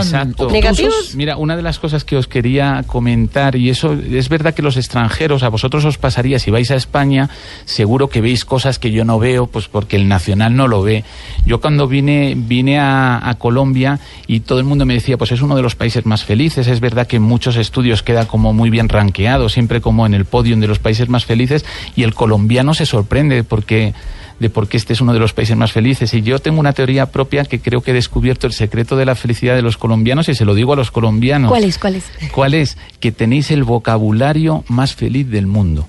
Negativos. 0.51 1.13
Mira, 1.15 1.37
una 1.37 1.55
de 1.55 1.61
las 1.61 1.77
cosas 1.79 2.03
que 2.03 2.15
os 2.17 2.27
quería 2.27 2.83
comentar, 2.87 3.55
y 3.55 3.69
eso 3.69 3.93
es 3.93 4.29
verdad 4.29 4.53
que 4.53 4.61
los 4.61 4.75
extranjeros, 4.77 5.43
a 5.43 5.49
vosotros 5.49 5.58
os 5.63 5.97
pasaría, 5.97 6.39
si 6.39 6.51
vais 6.51 6.71
a 6.71 6.75
España, 6.75 7.29
seguro 7.65 8.09
que 8.09 8.21
veis 8.21 8.45
cosas 8.45 8.79
que 8.79 8.91
yo 8.91 9.05
no 9.05 9.19
veo, 9.19 9.47
pues 9.47 9.67
porque 9.67 9.95
el 9.95 10.07
nacional 10.07 10.55
no 10.55 10.67
lo 10.67 10.81
ve. 10.81 11.03
Yo 11.45 11.61
cuando 11.61 11.87
vine, 11.87 12.33
vine 12.35 12.79
a, 12.79 13.29
a 13.29 13.35
Colombia 13.35 13.99
y 14.27 14.41
todo 14.41 14.59
el 14.59 14.65
mundo 14.65 14.85
me 14.85 14.93
decía, 14.93 15.17
pues 15.17 15.31
es 15.31 15.41
uno 15.41 15.55
de 15.55 15.61
los 15.61 15.75
países 15.75 16.05
más 16.05 16.23
felices, 16.23 16.67
es 16.67 16.79
verdad 16.79 17.07
que 17.07 17.17
en 17.17 17.23
muchos 17.23 17.55
estudios 17.55 18.03
queda 18.03 18.25
como 18.25 18.53
muy 18.53 18.69
bien 18.69 18.89
rankeado, 18.89 19.49
siempre 19.49 19.81
como 19.81 20.05
en 20.05 20.13
el 20.13 20.25
podium 20.25 20.59
de 20.59 20.67
los 20.67 20.79
países 20.79 21.09
más 21.09 21.25
felices, 21.25 21.65
y 21.95 22.03
el 22.03 22.13
colombiano 22.13 22.73
se 22.73 22.85
sorprende 22.85 23.43
porque 23.43 23.93
de 24.39 24.49
por 24.49 24.67
qué 24.67 24.77
este 24.77 24.93
es 24.93 25.01
uno 25.01 25.13
de 25.13 25.19
los 25.19 25.33
países 25.33 25.55
más 25.55 25.71
felices. 25.71 26.13
Y 26.13 26.21
yo 26.21 26.39
tengo 26.39 26.59
una 26.59 26.73
teoría 26.73 27.07
propia 27.07 27.45
que 27.45 27.59
creo 27.59 27.81
que 27.81 27.91
he 27.91 27.93
descubierto 27.93 28.47
el 28.47 28.53
secreto 28.53 28.95
de 28.95 29.05
la 29.05 29.15
felicidad 29.15 29.55
de 29.55 29.61
los 29.61 29.77
colombianos 29.77 30.29
y 30.29 30.35
se 30.35 30.45
lo 30.45 30.55
digo 30.55 30.73
a 30.73 30.75
los 30.75 30.91
colombianos. 30.91 31.49
¿Cuál 31.49 31.63
es? 31.63 31.77
¿Cuál 31.77 31.95
es? 31.95 32.05
¿Cuál 32.31 32.53
es? 32.53 32.77
Que 32.99 33.11
tenéis 33.11 33.51
el 33.51 33.63
vocabulario 33.63 34.63
más 34.67 34.95
feliz 34.95 35.29
del 35.29 35.47
mundo. 35.47 35.87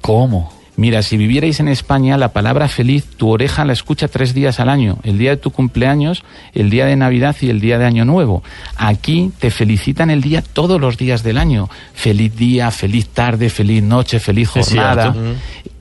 ¿Cómo? 0.00 0.56
Mira, 0.76 1.02
si 1.02 1.16
vivierais 1.16 1.58
en 1.58 1.68
España, 1.68 2.18
la 2.18 2.34
palabra 2.34 2.68
feliz, 2.68 3.06
tu 3.16 3.30
oreja 3.30 3.64
la 3.64 3.72
escucha 3.72 4.08
tres 4.08 4.34
días 4.34 4.60
al 4.60 4.68
año. 4.68 4.98
El 5.04 5.16
día 5.16 5.30
de 5.30 5.38
tu 5.38 5.50
cumpleaños, 5.50 6.22
el 6.52 6.68
día 6.68 6.84
de 6.84 6.96
Navidad 6.96 7.34
y 7.40 7.48
el 7.48 7.60
día 7.60 7.78
de 7.78 7.86
Año 7.86 8.04
Nuevo. 8.04 8.42
Aquí 8.76 9.32
te 9.38 9.50
felicitan 9.50 10.10
el 10.10 10.20
día 10.20 10.42
todos 10.42 10.78
los 10.78 10.98
días 10.98 11.22
del 11.22 11.38
año. 11.38 11.70
Feliz 11.94 12.36
día, 12.36 12.70
feliz 12.70 13.08
tarde, 13.08 13.48
feliz 13.48 13.82
noche, 13.82 14.20
feliz 14.20 14.50
jornada. 14.50 15.14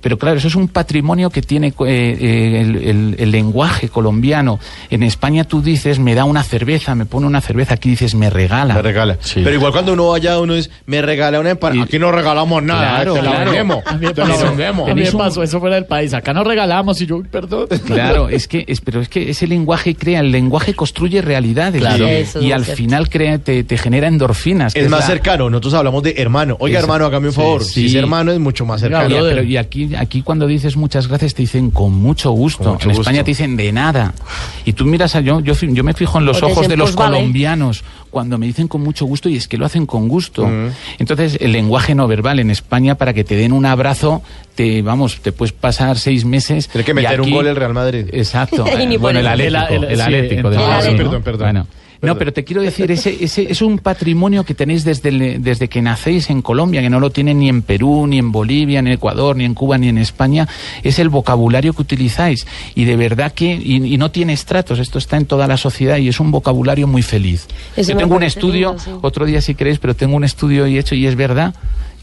Pero 0.05 0.19
claro, 0.19 0.38
eso 0.38 0.47
es 0.50 0.53
un 0.53 0.67
patrimonio 0.67 1.31
que 1.31 1.41
tiene 1.41 1.69
eh, 1.69 1.74
eh, 1.79 2.62
el, 2.62 2.75
el- 2.75 3.15
el 3.17 3.31
lenguaje 3.31 3.89
colombiano. 3.89 4.59
En 4.91 5.01
España 5.01 5.45
tú 5.45 5.63
dices, 5.63 5.97
me 5.97 6.13
da 6.13 6.25
una 6.25 6.43
cerveza, 6.43 6.93
me 6.93 7.07
pone 7.07 7.25
una 7.25 7.41
cerveza. 7.41 7.74
Aquí 7.74 7.89
dices, 7.89 8.13
me 8.13 8.29
regala. 8.29 8.75
Me 8.75 8.83
regala. 8.83 9.17
Sí. 9.21 9.41
Pero 9.43 9.55
igual 9.55 9.71
cuando 9.71 9.93
uno 9.93 10.09
vaya, 10.09 10.38
uno 10.39 10.53
es, 10.53 10.69
me 10.85 11.01
regala 11.01 11.39
una 11.39 11.50
empanada. 11.50 11.85
Aquí 11.85 11.97
no 11.97 12.12
regalamos 12.12 12.62
nada, 12.62 12.97
Claro, 12.97 13.13
te 13.15 13.21
la 13.24 13.31
claro. 13.31 13.45
vendemos. 13.50 13.83
A 13.88 13.93
mí 13.97 14.05
me 14.05 14.13
Te 14.13 14.21
la 14.21 14.27
pasó, 14.27 14.45
vendemos. 14.45 14.83
a 14.83 14.89
mí 14.89 14.93
me 14.93 14.95
Tenéis 15.01 15.13
un- 15.15 15.19
pasó 15.21 15.41
eso 15.41 15.59
fuera 15.59 15.74
del 15.74 15.85
país. 15.85 16.13
Acá 16.13 16.33
nos 16.33 16.45
regalamos 16.45 17.01
y 17.01 17.07
yo, 17.07 17.24
perdón. 17.24 17.67
Claro, 17.88 18.29
es 18.29 18.47
que, 18.47 18.63
es, 18.67 18.81
pero 18.81 19.01
es 19.01 19.09
que 19.09 19.31
ese 19.31 19.47
lenguaje 19.47 19.95
crea, 19.95 20.19
el 20.19 20.31
lenguaje 20.31 20.75
construye 20.75 21.24
realidades. 21.24 21.81
Claro. 21.81 22.05
Y- 22.07 22.51
al 22.51 22.63
cierto. 22.63 22.75
final 22.77 23.09
crea, 23.09 23.39
te, 23.39 23.63
te 23.63 23.75
genera 23.79 24.07
endorfinas. 24.07 24.75
que 24.75 24.81
Es 24.81 24.89
más 24.91 25.00
la- 25.00 25.07
cercano, 25.07 25.50
nosotros 25.50 25.74
hablamos 25.74 26.03
de 26.03 26.13
hermano. 26.17 26.57
Oiga, 26.59 26.77
Esa- 26.77 26.85
hermano, 26.85 27.05
hágame 27.07 27.29
un 27.29 27.33
favor. 27.33 27.63
Sí, 27.63 27.74
Si 27.74 27.85
es 27.88 27.95
hermano, 27.95 28.31
es 28.31 28.38
mucho 28.39 28.67
más 28.67 28.81
cercano. 28.81 29.05
Oye, 29.07 29.15
brother. 29.15 29.35
pero 29.38 29.47
y 29.47 29.57
aquí, 29.57 29.95
aquí 29.98 30.22
cuando 30.22 30.48
dices 30.48 30.78
muchas 30.78 31.08
gracias 31.08 31.34
te 31.34 31.42
dicen 31.44 31.72
con 31.72 31.94
mucho 31.94 32.32
gusto. 32.32 32.64
Con 32.64 32.74
mucho 32.74 32.86
en 32.90 32.92
España 32.92 33.18
gusto. 33.20 33.25
te 33.25 33.32
dicen 33.32 33.56
de 33.58 33.72
nada. 33.72 34.14
Y 34.66 34.74
tú 34.74 34.86
miras 34.86 35.16
a 35.16 35.22
yo, 35.22 35.40
yo, 35.42 35.54
me 35.84 35.94
fijo 35.94 36.18
en 36.20 36.25
los 36.25 36.42
O 36.42 36.46
ojos 36.48 36.58
dicen, 36.58 36.70
de 36.70 36.78
los 36.78 36.92
"Pues 36.92 36.96
vale". 36.98 37.18
colombianos 37.18 37.84
cuando 38.10 38.38
me 38.38 38.46
dicen 38.46 38.68
con 38.68 38.82
mucho 38.82 39.06
gusto 39.06 39.28
y 39.30 39.36
es 39.36 39.48
que 39.48 39.58
lo 39.58 39.66
hacen 39.66 39.86
con 39.86 40.08
gusto. 40.08 40.46
Mm. 40.48 40.70
Entonces 41.00 41.38
el 41.42 41.51
lenguaje 41.51 41.96
no 41.96 42.08
verbal 42.08 42.40
en 42.40 42.50
España 42.51 42.96
para 42.96 43.14
que 43.14 43.24
te 43.24 43.36
den 43.36 43.51
un 43.51 43.66
abrazo 43.66 44.22
te 44.55 44.81
vamos 44.81 45.20
te 45.22 45.31
puedes 45.34 45.51
pasar 45.51 45.98
seis 46.00 46.24
meses. 46.25 46.70
Tiene 46.70 46.86
que 46.86 46.94
meter 46.94 47.20
un 47.22 47.29
gol 47.31 47.48
el 47.48 47.55
Real 47.55 47.74
Madrid. 47.74 48.05
Exacto. 48.12 48.66
Y 48.79 48.94
Eh, 48.96 48.98
bueno, 48.98 49.20
el. 49.20 49.27
Atlético, 49.27 49.66
El- 49.74 49.84
el, 49.86 49.96
sí, 49.98 50.01
Atlético 50.01 50.50
de 50.50 50.58
Ah, 50.58 50.81
¿no? 50.92 51.22
perdón, 51.22 51.68
perdón. 52.05 52.15
No, 52.15 52.20
pero 52.20 52.33
te 52.33 52.44
quiero 52.44 52.61
decir, 52.61 52.91
ese, 52.91 53.24
ese 53.24 53.51
es 53.51 53.61
un 53.61 53.79
patrimonio 53.79 54.44
que 54.44 54.53
tenéis 54.53 54.83
desde, 54.83 55.09
el- 55.09 55.44
desde 55.44 55.68
que 55.68 55.81
nacéis 55.81 56.29
en 56.29 56.41
Colombia, 56.41 56.81
que 56.81 56.89
no 56.89 57.00
lo 57.00 57.09
tienen 57.09 57.39
ni 57.39 57.50
en 57.50 57.61
Perú, 57.61 58.07
ni 58.07 58.18
en 58.20 58.31
Bolivia, 58.31 58.81
ni 58.81 58.89
en 58.89 58.94
Ecuador, 58.96 59.35
ni 59.35 59.46
en 59.46 59.53
Cuba, 59.53 59.77
ni 59.77 59.89
en 59.89 59.98
España. 59.98 60.48
Es 60.83 61.00
el 61.00 61.09
vocabulario 61.09 61.74
que 61.74 61.81
utilizáis. 61.81 62.46
Y 62.75 62.85
de 62.85 62.96
verdad 62.96 63.31
que, 63.33 63.53
y, 63.53 63.94
y 63.94 63.98
no 63.98 64.11
tiene 64.11 64.33
estratos, 64.33 64.79
esto 64.79 64.98
está 64.98 65.18
en 65.18 65.25
toda 65.25 65.48
la 65.48 65.57
sociedad 65.57 65.98
y 65.98 66.07
es 66.07 66.20
un 66.20 66.31
vocabulario 66.31 66.87
muy 66.87 67.01
feliz. 67.01 67.48
Eso 67.75 67.91
Yo 67.94 67.98
tengo 67.98 68.15
un 68.15 68.24
estudio, 68.24 68.70
lindo, 68.70 68.83
sí. 68.83 68.91
otro 69.01 69.25
día 69.25 69.41
si 69.41 69.55
queréis, 69.55 69.79
pero 69.79 69.96
tengo 69.96 70.15
un 70.15 70.24
estudio 70.24 70.68
y 70.68 70.77
hecho 70.77 70.96
y 70.96 71.05
es 71.07 71.15
verdad. 71.15 71.53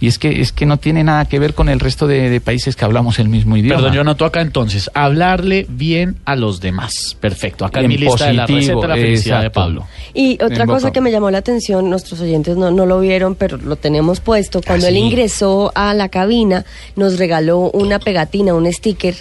Y 0.02 0.08
es 0.08 0.18
que, 0.18 0.40
es 0.40 0.50
que 0.52 0.66
no 0.66 0.76
tiene 0.78 1.02
nada 1.04 1.24
que 1.26 1.38
ver 1.38 1.54
con 1.54 1.68
el 1.68 1.78
resto 1.80 2.06
de, 2.08 2.28
de 2.28 2.40
países 2.40 2.74
que 2.76 2.84
hablamos 2.84 3.18
el 3.20 3.28
mismo 3.28 3.56
idioma. 3.56 3.76
Perdón, 3.76 3.94
yo 3.94 4.00
anoto 4.02 4.24
acá 4.24 4.40
entonces, 4.42 4.90
hablarle 4.94 5.64
bien 5.70 6.16
a 6.24 6.34
los 6.36 6.60
demás. 6.60 7.16
Perfecto, 7.20 7.64
acá 7.64 7.78
en, 7.78 7.84
En 7.84 7.88
mi 7.90 7.96
lista 7.98 8.26
de 8.26 8.32
la 8.34 8.46
positivo, 8.46 8.82
receta 8.82 8.94
de 8.94 9.00
la 9.00 9.06
felicidad 9.06 9.42
de. 9.42 9.50
Pablo. 9.50 9.86
Y 10.12 10.34
otra 10.42 10.64
En 10.64 10.66
cosa 10.66 10.88
boca. 10.88 10.90
que 10.92 11.00
me 11.00 11.12
llamó 11.12 11.30
la 11.30 11.38
atención, 11.38 11.88
nuestros 11.88 12.20
oyentes 12.20 12.56
no, 12.56 12.70
no 12.72 12.84
lo 12.84 12.98
vieron, 13.00 13.36
pero 13.36 13.56
lo 13.58 13.76
tenemos 13.76 14.18
puesto. 14.20 14.60
Cuando 14.60 14.86
Ah, 14.86 14.88
él 14.88 14.96
sí. 14.96 15.00
ingresó 15.00 15.70
a 15.76 15.94
la 15.94 16.08
cabina, 16.08 16.64
nos 16.96 17.16
regaló 17.18 17.70
una 17.70 18.00
pegatina, 18.00 18.54
un 18.54 18.70
sticker, 18.72 19.14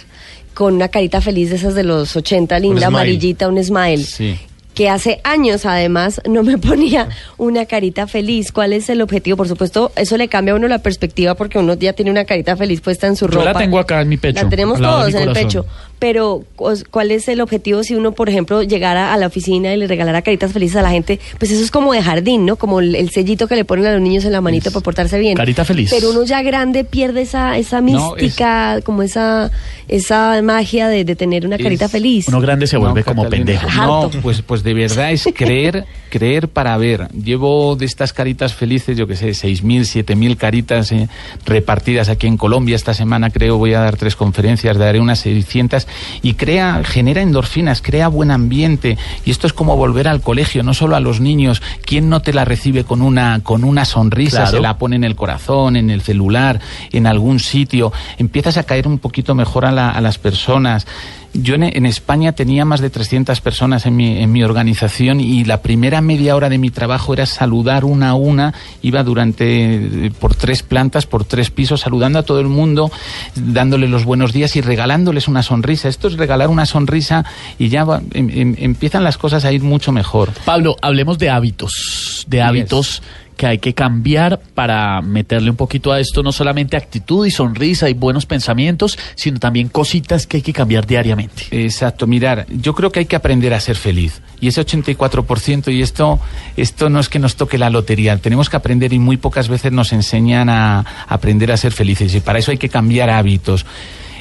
con 0.52 0.74
una 0.74 0.88
carita 0.88 1.20
feliz 1.20 1.50
de 1.50 1.56
esas 1.56 1.74
de 1.76 1.84
los 1.84 2.16
80, 2.16 2.58
linda, 2.58 2.88
amarillita, 2.88 3.46
un 3.48 3.62
smile. 3.62 4.02
Sí. 4.02 4.36
Que 4.74 4.88
hace 4.88 5.20
años, 5.24 5.66
además, 5.66 6.20
no 6.28 6.42
me 6.42 6.56
ponía 6.58 7.08
una 7.36 7.66
carita 7.66 8.06
feliz. 8.06 8.52
¿Cuál 8.52 8.72
es 8.72 8.88
el 8.88 9.02
objetivo? 9.02 9.36
Por 9.36 9.48
supuesto, 9.48 9.92
eso 9.96 10.16
le 10.16 10.28
cambia 10.28 10.54
a 10.54 10.56
uno 10.56 10.68
la 10.68 10.78
perspectiva 10.78 11.34
porque 11.34 11.58
uno 11.58 11.74
ya 11.74 11.92
tiene 11.92 12.10
una 12.10 12.24
carita 12.24 12.56
feliz 12.56 12.80
puesta 12.80 13.06
en 13.06 13.16
su 13.16 13.26
Yo 13.26 13.32
ropa. 13.38 13.52
la 13.52 13.58
tengo 13.58 13.78
acá 13.78 14.00
en 14.00 14.08
mi 14.08 14.16
pecho. 14.16 14.42
La 14.42 14.48
tenemos 14.48 14.80
todos 14.80 15.12
en 15.14 15.28
el 15.28 15.32
pecho. 15.32 15.66
Pero, 16.02 16.42
¿cuál 16.90 17.12
es 17.12 17.28
el 17.28 17.40
objetivo 17.40 17.84
si 17.84 17.94
uno, 17.94 18.10
por 18.10 18.28
ejemplo, 18.28 18.64
llegara 18.64 19.12
a 19.14 19.16
la 19.16 19.28
oficina 19.28 19.72
y 19.72 19.76
le 19.76 19.86
regalara 19.86 20.20
caritas 20.22 20.52
felices 20.52 20.76
a 20.76 20.82
la 20.82 20.90
gente? 20.90 21.20
Pues 21.38 21.52
eso 21.52 21.62
es 21.62 21.70
como 21.70 21.92
de 21.92 22.02
jardín, 22.02 22.44
¿no? 22.44 22.56
Como 22.56 22.80
el, 22.80 22.96
el 22.96 23.10
sellito 23.10 23.46
que 23.46 23.54
le 23.54 23.64
ponen 23.64 23.86
a 23.86 23.92
los 23.92 24.00
niños 24.00 24.24
en 24.24 24.32
la 24.32 24.40
manita 24.40 24.68
Es- 24.70 24.72
por 24.74 24.82
portarse 24.82 25.16
bien. 25.20 25.36
Carita 25.36 25.64
feliz. 25.64 25.90
Pero 25.90 26.10
uno 26.10 26.24
ya 26.24 26.42
grande 26.42 26.82
pierde 26.82 27.22
esa, 27.22 27.56
esa 27.56 27.80
No, 27.80 28.16
es- 28.16 28.22
mística, 28.24 28.80
como 28.82 29.04
esa, 29.04 29.52
esa 29.86 30.42
magia 30.42 30.88
de, 30.88 31.04
de 31.04 31.14
tener 31.14 31.46
una 31.46 31.56
carita 31.56 31.84
Es- 31.84 31.92
feliz. 31.92 32.26
Uno 32.26 32.40
grande 32.40 32.66
se 32.66 32.76
vuelve 32.78 33.00
No, 33.02 33.06
como 33.06 33.22
Catalina. 33.22 33.60
pendejo. 33.60 33.86
No, 33.86 34.10
pues, 34.22 34.42
pues 34.42 34.64
de 34.64 34.74
verdad 34.74 35.12
es 35.12 35.28
creer, 35.36 35.84
creer 36.10 36.48
para 36.48 36.76
ver. 36.78 37.06
Llevo 37.12 37.76
de 37.76 37.86
estas 37.86 38.12
caritas 38.12 38.54
felices, 38.54 38.96
yo 38.98 39.06
que 39.06 39.14
sé, 39.14 39.34
seis 39.34 39.62
mil, 39.62 39.86
siete 39.86 40.16
mil 40.16 40.36
caritas 40.36 40.90
eh, 40.90 41.08
repartidas 41.46 42.08
aquí 42.08 42.26
en 42.26 42.36
Colombia. 42.36 42.74
Esta 42.74 42.92
semana 42.92 43.30
creo 43.30 43.56
voy 43.56 43.74
a 43.74 43.80
dar 43.80 43.96
tres 43.96 44.16
conferencias, 44.16 44.76
daré 44.78 44.98
unas 44.98 45.20
600 45.20 45.86
y 46.22 46.34
crea, 46.34 46.82
genera 46.84 47.22
endorfinas, 47.22 47.82
crea 47.82 48.08
buen 48.08 48.30
ambiente. 48.30 48.98
Y 49.24 49.30
esto 49.30 49.46
es 49.46 49.52
como 49.52 49.76
volver 49.76 50.08
al 50.08 50.20
colegio, 50.20 50.62
no 50.62 50.74
solo 50.74 50.96
a 50.96 51.00
los 51.00 51.20
niños. 51.20 51.62
¿Quién 51.84 52.08
no 52.08 52.20
te 52.22 52.32
la 52.32 52.44
recibe 52.44 52.84
con 52.84 53.02
una, 53.02 53.40
con 53.42 53.64
una 53.64 53.84
sonrisa? 53.84 54.38
Claro. 54.42 54.50
Se 54.56 54.60
la 54.60 54.78
pone 54.78 54.96
en 54.96 55.04
el 55.04 55.16
corazón, 55.16 55.76
en 55.76 55.90
el 55.90 56.02
celular, 56.02 56.60
en 56.92 57.06
algún 57.06 57.40
sitio. 57.40 57.92
Empiezas 58.18 58.56
a 58.56 58.64
caer 58.64 58.86
un 58.88 58.98
poquito 58.98 59.34
mejor 59.34 59.64
a, 59.64 59.72
la- 59.72 59.90
a 59.90 60.00
las 60.00 60.18
personas. 60.18 60.86
Yo 61.34 61.54
en, 61.54 61.62
en 61.62 61.86
España 61.86 62.32
tenía 62.32 62.64
más 62.66 62.80
de 62.80 62.90
300 62.90 63.40
personas 63.40 63.86
en 63.86 63.96
mi, 63.96 64.18
en 64.22 64.30
mi 64.32 64.42
organización 64.44 65.18
y 65.20 65.44
la 65.44 65.62
primera 65.62 66.00
media 66.02 66.36
hora 66.36 66.48
de 66.50 66.58
mi 66.58 66.68
trabajo 66.70 67.14
era 67.14 67.24
saludar 67.24 67.84
una 67.86 68.10
a 68.10 68.14
una. 68.14 68.52
Iba 68.82 69.02
durante 69.02 70.06
eh, 70.06 70.12
por 70.20 70.34
tres 70.34 70.62
plantas, 70.62 71.06
por 71.06 71.24
tres 71.24 71.50
pisos, 71.50 71.80
saludando 71.80 72.18
a 72.18 72.22
todo 72.22 72.40
el 72.40 72.48
mundo, 72.48 72.90
dándole 73.34 73.88
los 73.88 74.04
buenos 74.04 74.32
días 74.34 74.56
y 74.56 74.60
regalándoles 74.60 75.26
una 75.26 75.42
sonrisa. 75.42 75.88
Esto 75.88 76.08
es 76.08 76.14
regalar 76.18 76.48
una 76.48 76.66
sonrisa 76.66 77.24
y 77.58 77.68
ya 77.70 77.84
va- 77.84 78.02
em- 78.12 78.28
em- 78.30 78.56
empiezan 78.58 79.02
las 79.02 79.16
cosas 79.16 79.44
a 79.46 79.52
ir 79.52 79.62
mucho 79.62 79.90
mejor. 79.90 80.32
Pablo, 80.44 80.76
hablemos 80.82 81.18
de 81.18 81.30
hábitos, 81.30 82.26
de 82.28 82.42
hábitos 82.42 83.02
que 83.42 83.46
hay 83.48 83.58
que 83.58 83.74
cambiar 83.74 84.38
para 84.54 85.02
meterle 85.02 85.50
un 85.50 85.56
poquito 85.56 85.90
a 85.90 85.98
esto, 85.98 86.22
no 86.22 86.30
solamente 86.30 86.76
actitud 86.76 87.26
y 87.26 87.32
sonrisa 87.32 87.90
y 87.90 87.92
buenos 87.92 88.24
pensamientos, 88.24 88.96
sino 89.16 89.40
también 89.40 89.66
cositas 89.66 90.28
que 90.28 90.36
hay 90.36 90.42
que 90.44 90.52
cambiar 90.52 90.86
diariamente. 90.86 91.46
Exacto, 91.50 92.06
mirar, 92.06 92.46
yo 92.48 92.72
creo 92.72 92.92
que 92.92 93.00
hay 93.00 93.06
que 93.06 93.16
aprender 93.16 93.52
a 93.52 93.58
ser 93.58 93.74
feliz. 93.74 94.22
Y 94.40 94.46
ese 94.46 94.64
84%, 94.64 95.74
y 95.74 95.82
esto, 95.82 96.20
esto 96.56 96.88
no 96.88 97.00
es 97.00 97.08
que 97.08 97.18
nos 97.18 97.34
toque 97.34 97.58
la 97.58 97.68
lotería, 97.68 98.16
tenemos 98.18 98.48
que 98.48 98.56
aprender 98.58 98.92
y 98.92 99.00
muy 99.00 99.16
pocas 99.16 99.48
veces 99.48 99.72
nos 99.72 99.92
enseñan 99.92 100.48
a 100.48 100.84
aprender 101.08 101.50
a 101.50 101.56
ser 101.56 101.72
felices. 101.72 102.14
Y 102.14 102.20
para 102.20 102.38
eso 102.38 102.52
hay 102.52 102.58
que 102.58 102.68
cambiar 102.68 103.10
hábitos. 103.10 103.66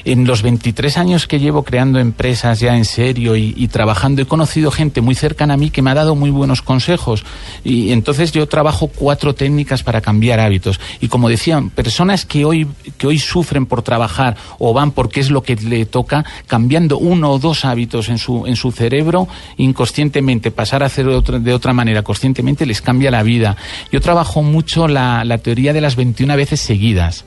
En 0.06 0.26
los 0.26 0.42
23 0.42 0.98
años 0.98 1.28
que 1.28 1.40
llevo 1.40 1.64
creando 1.64 2.00
empresas 2.00 2.60
ya 2.60 2.76
en 2.76 2.86
serio 2.86 3.36
y, 3.36 3.68
trabajando, 3.68 4.22
he 4.22 4.26
conocido 4.26 4.72
gente 4.72 5.02
muy 5.02 5.16
cercana 5.16 5.54
a 5.54 5.58
mí 5.58 5.70
que 5.70 5.82
me 5.82 5.92
ha 5.92 5.96
dado 5.96 6.16
muy 6.16 6.30
buenos 6.30 6.62
consejos. 6.62 7.24
Y 7.64 7.92
entonces 7.92 8.32
yo 8.32 8.48
trabajo 8.48 8.88
cuatro 8.88 9.36
técnicas 9.36 9.84
para 9.84 10.02
cambiar 10.02 10.40
hábitos. 10.40 10.80
Y 11.00 11.08
como 11.08 11.30
decían, 11.30 11.70
personas 11.70 12.26
que 12.26 12.46
hoy, 12.46 12.68
que 12.98 13.08
hoy 13.08 13.20
sufren 13.20 13.66
por 13.66 13.82
trabajar 13.84 14.36
o 14.58 14.74
van 14.74 14.92
porque 14.92 15.20
es 15.20 15.30
lo 15.30 15.44
que 15.44 15.56
le 15.56 15.86
toca, 15.86 16.26
cambiando 16.48 16.98
uno 16.98 17.32
o 17.32 17.40
dos 17.40 17.64
hábitos 17.66 18.10
en 18.10 18.18
su, 18.18 18.46
en 18.48 18.56
su 18.56 18.72
cerebro, 18.72 19.28
inconscientemente, 19.58 20.52
pasar 20.52 20.84
a 20.84 20.88
hacer 20.88 21.08
otra- 21.08 21.40
de 21.40 21.54
otra 21.54 21.74
manera, 21.74 22.04
conscientemente, 22.04 22.66
les 22.66 22.82
cambia 22.82 23.12
la 23.12 23.24
vida. 23.24 23.56
Yo 23.92 24.02
trabajo 24.02 24.42
mucho 24.44 24.88
la, 24.88 25.24
la 25.24 25.38
teoría 25.38 25.74
de 25.74 25.82
las 25.82 25.96
21 25.96 26.36
veces 26.36 26.60
seguidas 26.60 27.26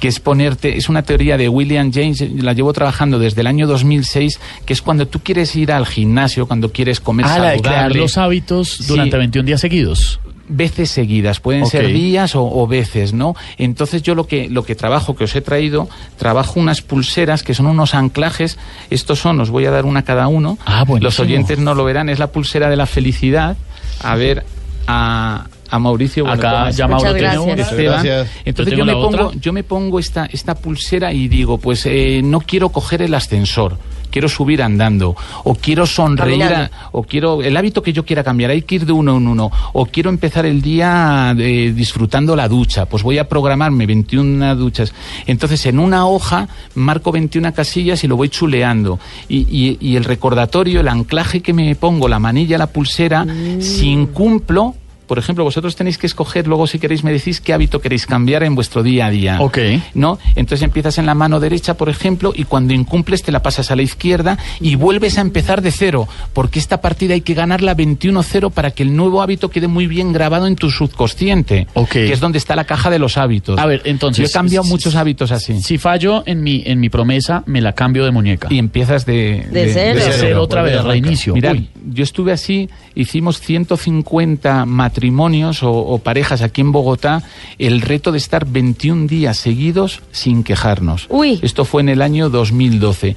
que 0.00 0.08
es 0.08 0.20
ponerte, 0.20 0.76
es 0.76 0.88
una 0.88 1.02
teoría 1.02 1.36
de 1.36 1.48
William 1.48 1.92
James, 1.92 2.20
la 2.42 2.52
llevo 2.52 2.72
trabajando 2.72 3.18
desde 3.18 3.40
el 3.42 3.46
año 3.46 3.66
2006, 3.66 4.40
que 4.64 4.72
es 4.72 4.82
cuando 4.82 5.06
tú 5.08 5.20
quieres 5.20 5.54
ir 5.56 5.72
al 5.72 5.86
gimnasio, 5.86 6.46
cuando 6.46 6.72
quieres 6.72 7.00
comer 7.00 7.26
Ah, 7.28 7.38
la 7.38 7.50
de 7.50 7.60
crear 7.60 7.74
saludable, 7.76 7.98
los 8.00 8.18
hábitos 8.18 8.68
Sí. 8.68 8.84
durante 8.88 9.16
21 9.18 9.46
días 9.46 9.60
seguidos. 9.60 10.20
veces 10.48 10.90
seguidas, 10.90 11.40
pueden 11.40 11.64
ser 11.66 11.86
días 11.86 12.34
o, 12.34 12.42
o 12.44 12.66
veces, 12.66 13.14
¿no? 13.14 13.34
Entonces 13.56 14.02
yo 14.02 14.14
lo 14.14 14.26
que, 14.26 14.50
lo 14.50 14.64
que 14.64 14.74
trabajo, 14.74 15.16
que 15.16 15.24
os 15.24 15.34
he 15.34 15.40
traído, 15.40 15.88
trabajo 16.18 16.60
unas 16.60 16.82
pulseras 16.82 17.42
que 17.42 17.54
son 17.54 17.66
unos 17.66 17.94
anclajes, 17.94 18.58
estos 18.90 19.18
son, 19.18 19.40
os 19.40 19.48
voy 19.48 19.64
a 19.64 19.70
dar 19.70 19.86
una 19.86 20.02
cada 20.02 20.28
uno, 20.28 20.58
Ah, 20.66 20.84
los 21.00 21.20
oyentes 21.20 21.58
no 21.58 21.74
lo 21.74 21.84
verán, 21.84 22.10
es 22.10 22.18
la 22.18 22.26
pulsera 22.32 22.68
de 22.68 22.76
la 22.76 22.84
felicidad, 22.86 23.56
a 24.02 24.14
ver, 24.16 24.44
a, 24.86 25.46
a 25.72 25.78
Mauricio, 25.78 26.24
bueno, 26.24 26.38
Acá 26.38 26.70
ya 26.70 26.86
Mauro 26.86 27.14
tiene 27.14 27.38
una. 27.38 27.54
Esteban. 27.62 28.04
Gracias. 28.04 28.30
Entonces 28.44 28.76
Yo 28.76 28.84
me 28.84 28.92
la 28.92 28.98
pongo, 28.98 29.26
otra. 29.28 29.40
yo 29.40 29.52
me 29.52 29.64
pongo 29.64 29.98
esta, 29.98 30.26
esta 30.26 30.54
pulsera 30.54 31.12
y 31.12 31.28
digo, 31.28 31.58
pues 31.58 31.86
eh, 31.86 32.20
no 32.22 32.40
quiero 32.40 32.68
coger 32.68 33.00
el 33.02 33.14
ascensor, 33.14 33.78
quiero 34.10 34.28
subir 34.28 34.62
andando, 34.62 35.16
o 35.44 35.54
quiero 35.54 35.86
sonreír, 35.86 36.42
a- 36.44 36.70
o 36.92 37.02
quiero 37.04 37.40
el 37.42 37.56
hábito 37.56 37.82
que 37.82 37.94
yo 37.94 38.04
quiera 38.04 38.22
cambiar, 38.22 38.50
hay 38.50 38.60
que 38.60 38.74
ir 38.74 38.84
de 38.84 38.92
uno 38.92 39.16
en 39.16 39.26
uno, 39.26 39.50
o 39.72 39.86
quiero 39.86 40.10
empezar 40.10 40.44
el 40.44 40.60
día 40.60 41.34
eh, 41.38 41.72
disfrutando 41.74 42.36
la 42.36 42.46
ducha, 42.48 42.84
pues 42.84 43.02
voy 43.02 43.16
a 43.16 43.26
programarme 43.26 43.86
21 43.86 44.54
duchas. 44.56 44.92
Entonces 45.26 45.64
en 45.64 45.78
una 45.78 46.06
hoja 46.06 46.48
marco 46.74 47.10
21 47.12 47.54
casillas 47.54 48.04
y 48.04 48.08
lo 48.08 48.16
voy 48.18 48.28
chuleando. 48.28 49.00
Y, 49.28 49.46
y- 49.50 49.78
y 49.80 49.96
el 49.96 50.04
recordatorio, 50.04 50.80
el 50.80 50.88
anclaje 50.88 51.40
que 51.40 51.54
me 51.54 51.74
pongo, 51.76 52.08
la 52.08 52.18
manilla, 52.18 52.58
la 52.58 52.66
pulsera, 52.66 53.24
si 53.60 53.88
incumplo... 53.88 54.74
Por 55.12 55.18
ejemplo, 55.18 55.44
vosotros 55.44 55.76
tenéis 55.76 55.98
que 55.98 56.06
escoger, 56.06 56.46
luego 56.46 56.66
si 56.66 56.78
queréis 56.78 57.04
me 57.04 57.12
decís 57.12 57.42
qué 57.42 57.52
hábito 57.52 57.82
queréis 57.82 58.06
cambiar 58.06 58.44
en 58.44 58.54
vuestro 58.54 58.82
día 58.82 59.04
a 59.04 59.10
día. 59.10 59.36
Ok. 59.42 59.58
¿no? 59.92 60.18
Entonces 60.36 60.62
empiezas 60.64 60.96
en 60.96 61.04
la 61.04 61.14
mano 61.14 61.38
derecha, 61.38 61.74
por 61.74 61.90
ejemplo, 61.90 62.32
y 62.34 62.44
cuando 62.44 62.72
incumples 62.72 63.22
te 63.22 63.30
la 63.30 63.42
pasas 63.42 63.70
a 63.70 63.76
la 63.76 63.82
izquierda 63.82 64.38
y 64.58 64.74
vuelves 64.76 65.18
a 65.18 65.20
empezar 65.20 65.60
de 65.60 65.70
cero, 65.70 66.08
porque 66.32 66.58
esta 66.58 66.80
partida 66.80 67.12
hay 67.12 67.20
que 67.20 67.34
ganarla 67.34 67.76
21-0 67.76 68.50
para 68.52 68.70
que 68.70 68.84
el 68.84 68.96
nuevo 68.96 69.20
hábito 69.20 69.50
quede 69.50 69.68
muy 69.68 69.86
bien 69.86 70.14
grabado 70.14 70.46
en 70.46 70.56
tu 70.56 70.70
subconsciente, 70.70 71.66
Ok. 71.74 71.90
que 71.90 72.12
es 72.14 72.20
donde 72.20 72.38
está 72.38 72.56
la 72.56 72.64
caja 72.64 72.88
de 72.88 72.98
los 72.98 73.18
hábitos. 73.18 73.58
A 73.58 73.66
ver, 73.66 73.82
entonces. 73.84 74.22
Yo 74.24 74.30
he 74.30 74.32
cambiado 74.32 74.64
si- 74.64 74.70
muchos 74.70 74.94
hábitos 74.94 75.30
así. 75.30 75.60
Si 75.60 75.76
fallo 75.76 76.22
en 76.24 76.42
mi, 76.42 76.62
en 76.64 76.80
mi 76.80 76.88
promesa, 76.88 77.42
me 77.44 77.60
la 77.60 77.74
cambio 77.74 78.06
de 78.06 78.12
muñeca. 78.12 78.48
Y 78.50 78.56
empiezas 78.58 79.04
de, 79.04 79.46
De 79.50 79.70
cero. 79.74 80.00
de 80.00 80.06
de 80.06 80.12
cero 80.12 80.42
otra 80.42 80.62
vez, 80.62 80.82
reinicio. 80.82 81.34
Mirad, 81.34 81.52
Uy. 81.52 81.68
yo 81.92 82.02
estuve 82.02 82.32
así, 82.32 82.70
hicimos 82.94 83.40
150 83.40 84.64
matrimonios 84.64 85.01
o, 85.10 85.70
o 85.70 85.98
parejas 85.98 86.42
aquí 86.42 86.60
en 86.60 86.72
Bogotá, 86.72 87.22
el 87.58 87.80
reto 87.80 88.12
de 88.12 88.18
estar 88.18 88.46
21 88.46 89.06
días 89.06 89.36
seguidos 89.36 90.02
sin 90.12 90.44
quejarnos. 90.44 91.06
Uy. 91.08 91.40
Esto 91.42 91.64
fue 91.64 91.82
en 91.82 91.88
el 91.88 92.02
año 92.02 92.30
2012. 92.30 93.16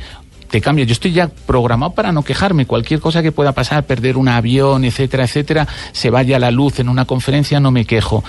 Te 0.50 0.62
cambia, 0.62 0.86
yo 0.86 0.94
estoy 0.94 1.12
ya 1.12 1.28
programado 1.28 1.94
para 1.94 2.12
no 2.12 2.24
quejarme. 2.24 2.66
Cualquier 2.66 3.00
cosa 3.00 3.22
que 3.22 3.32
pueda 3.32 3.52
pasar, 3.52 3.86
perder 3.86 4.18
un 4.18 4.30
avión, 4.30 4.86
etcétera, 4.86 5.26
etcétera, 5.26 5.68
se 5.92 6.10
vaya 6.10 6.40
la 6.40 6.52
luz 6.52 6.80
en 6.80 6.90
una 6.90 7.06
conferencia, 7.06 7.60
no 7.60 7.72
me 7.72 7.86
quejo. 7.86 8.24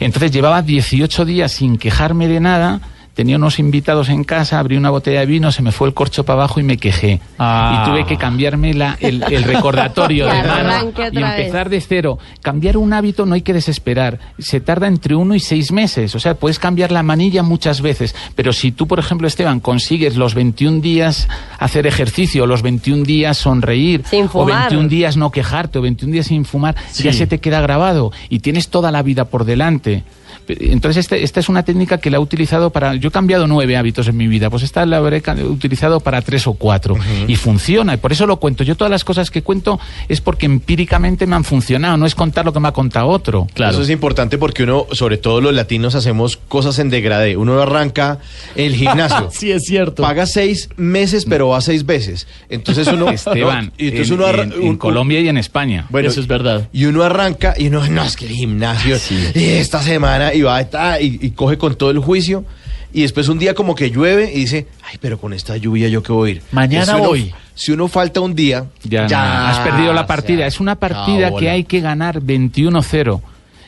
Entonces 0.00 0.30
llevaba 0.30 0.62
18 0.62 1.24
días 1.24 1.52
sin 1.52 1.78
quejarme 1.78 2.28
de 2.28 2.40
nada. 2.40 2.80
Tenía 3.14 3.36
unos 3.36 3.58
invitados 3.60 4.08
en 4.08 4.24
casa, 4.24 4.58
abrí 4.58 4.76
una 4.76 4.90
botella 4.90 5.20
de 5.20 5.26
vino, 5.26 5.52
se 5.52 5.62
me 5.62 5.70
fue 5.72 5.86
el 5.88 5.94
corcho 5.94 6.24
para 6.24 6.40
abajo 6.40 6.58
y 6.58 6.64
me 6.64 6.76
quejé. 6.76 7.20
Ah. 7.38 7.82
Y 7.86 7.88
tuve 7.90 8.06
que 8.06 8.16
cambiarme 8.16 8.74
la- 8.74 8.96
el, 9.00 9.22
el 9.30 9.44
recordatorio 9.44 10.26
de 10.32 10.42
mano 10.42 10.92
y 11.12 11.16
empezar 11.18 11.68
de 11.70 11.80
cero. 11.80 12.18
Cambiar 12.42 12.76
un 12.76 12.92
hábito 12.92 13.24
no 13.24 13.34
hay 13.34 13.42
que 13.42 13.52
desesperar. 13.52 14.18
Se 14.38 14.60
tarda 14.60 14.88
entre 14.88 15.14
uno 15.14 15.34
y 15.34 15.40
seis 15.40 15.70
meses. 15.70 16.14
O 16.14 16.18
sea, 16.20 16.34
puedes 16.34 16.58
cambiar 16.58 16.90
la 16.90 17.02
manilla 17.04 17.42
muchas 17.44 17.80
veces. 17.80 18.14
Pero 18.34 18.52
si 18.52 18.72
tú, 18.72 18.86
por 18.88 18.98
ejemplo, 18.98 19.28
Esteban, 19.28 19.60
consigues 19.60 20.16
los 20.16 20.34
21 20.34 20.80
días 20.80 21.28
hacer 21.60 21.86
ejercicio, 21.86 22.46
los 22.46 22.62
21 22.62 23.04
días 23.04 23.38
sonreír, 23.38 24.02
Sin 24.10 24.24
o 24.24 24.28
fumar. 24.28 24.70
21 24.70 24.88
días 24.88 25.16
no 25.16 25.30
quejarte, 25.30 25.78
o 25.78 25.82
21 25.82 26.12
días 26.12 26.26
sin 26.26 26.44
fumar, 26.44 26.74
Sí. 26.90 27.04
ya 27.04 27.12
se 27.12 27.26
te 27.28 27.38
queda 27.38 27.60
grabado 27.60 28.10
y 28.28 28.40
tienes 28.40 28.68
toda 28.70 28.90
la 28.90 29.02
vida 29.02 29.26
por 29.26 29.44
delante. 29.44 30.02
Entonces, 30.48 31.00
este- 31.04 31.22
esta 31.22 31.40
es 31.40 31.48
una 31.48 31.62
técnica 31.64 31.98
que 31.98 32.10
la 32.10 32.16
he 32.16 32.20
utilizado 32.20 32.70
para... 32.70 32.94
Yo 32.94 33.08
he 33.08 33.12
cambiado 33.12 33.46
nueve 33.46 33.76
hábitos 33.76 34.08
en 34.08 34.16
mi 34.16 34.26
vida, 34.28 34.50
pues 34.50 34.62
esta 34.62 34.84
la 34.86 34.98
habré 34.98 35.22
utilizado 35.44 36.00
para 36.00 36.20
tres 36.22 36.46
o 36.46 36.54
cuatro. 36.54 36.96
Y 37.26 37.36
funciona, 37.36 37.94
y 37.94 37.96
por 37.96 38.12
eso 38.12 38.26
lo 38.26 38.36
cuento. 38.38 38.64
Yo 38.64 38.76
todas 38.76 38.90
las 38.90 39.04
cosas 39.04 39.30
que 39.30 39.42
cuento 39.42 39.78
es 40.08 40.20
porque 40.20 40.46
empíricamente 40.46 41.26
me 41.26 41.36
han 41.36 41.44
funcionado, 41.44 41.96
no 41.96 42.06
es 42.06 42.14
contar 42.14 42.44
lo 42.44 42.52
que 42.52 42.60
me 42.60 42.68
ha 42.68 42.72
contado 42.72 43.08
otro. 43.08 43.46
Claro. 43.54 43.72
Eso 43.72 43.82
es 43.82 43.90
importante 43.90 44.38
porque 44.38 44.62
uno, 44.64 44.86
sobre 44.92 45.16
todo 45.18 45.40
los 45.40 45.54
latinos, 45.54 45.94
hacemos 45.94 46.36
cosas 46.36 46.78
en 46.78 46.90
degradé. 46.90 47.36
Uno 47.36 47.60
arranca 47.60 48.18
el 48.56 48.74
gimnasio. 48.74 49.30
Sí, 49.34 49.50
es 49.50 49.64
cierto. 49.64 50.02
Paga 50.02 50.26
seis 50.26 50.68
meses, 50.76 51.26
pero 51.28 51.48
va 51.48 51.60
seis 51.60 51.84
veces. 51.86 52.26
Entonces 52.48 52.86
uno. 52.88 53.10
Esteban, 53.14 53.66
no, 53.66 53.72
y 53.78 53.88
entonces 53.88 54.08
en, 54.10 54.14
uno 54.14 54.26
arra- 54.26 54.42
en- 54.44 54.52
en 54.52 54.68
un- 54.70 54.76
Colombia 54.76 55.20
y 55.20 55.28
en 55.28 55.36
España. 55.38 55.86
Bueno, 55.90 56.08
Eso 56.08 56.20
es 56.20 56.26
verdad. 56.26 56.68
Y 56.72 56.84
uno 56.86 57.02
arranca 57.02 57.54
y 57.58 57.68
uno, 57.68 57.86
no, 57.88 58.04
es 58.04 58.16
que 58.16 58.26
el 58.26 58.32
gimnasio, 58.32 58.96
y 59.34 59.44
esta 59.44 59.82
semana, 59.82 60.23
y 60.32 60.42
va 60.42 60.62
y, 61.00 61.18
y 61.26 61.30
coge 61.32 61.58
con 61.58 61.74
todo 61.74 61.90
el 61.90 61.98
juicio. 61.98 62.44
Y 62.92 63.02
después 63.02 63.28
un 63.28 63.40
día 63.40 63.54
como 63.54 63.74
que 63.74 63.90
llueve 63.90 64.30
y 64.32 64.38
dice, 64.40 64.68
ay, 64.88 64.98
pero 65.00 65.18
con 65.18 65.32
esta 65.32 65.56
lluvia 65.56 65.88
yo 65.88 66.00
qué 66.02 66.12
voy 66.12 66.30
a 66.30 66.32
ir. 66.34 66.42
Mañana 66.52 66.84
Si 66.86 66.92
uno- 66.92 67.08
voy. 67.08 67.34
Si 67.56 67.72
uno 67.72 67.88
falta 67.88 68.20
un 68.20 68.34
día, 68.34 68.66
Ya, 68.84 69.06
no, 69.08 69.16
has 69.48 69.58
perdido 69.60 69.92
la 69.92 70.06
partida. 70.06 70.46
Es 70.46 70.60
una 70.60 70.76
partida 70.76 71.34
que 71.36 71.50
hay 71.50 71.64
que 71.64 71.80
ganar 71.80 72.20
21-0. 72.20 73.20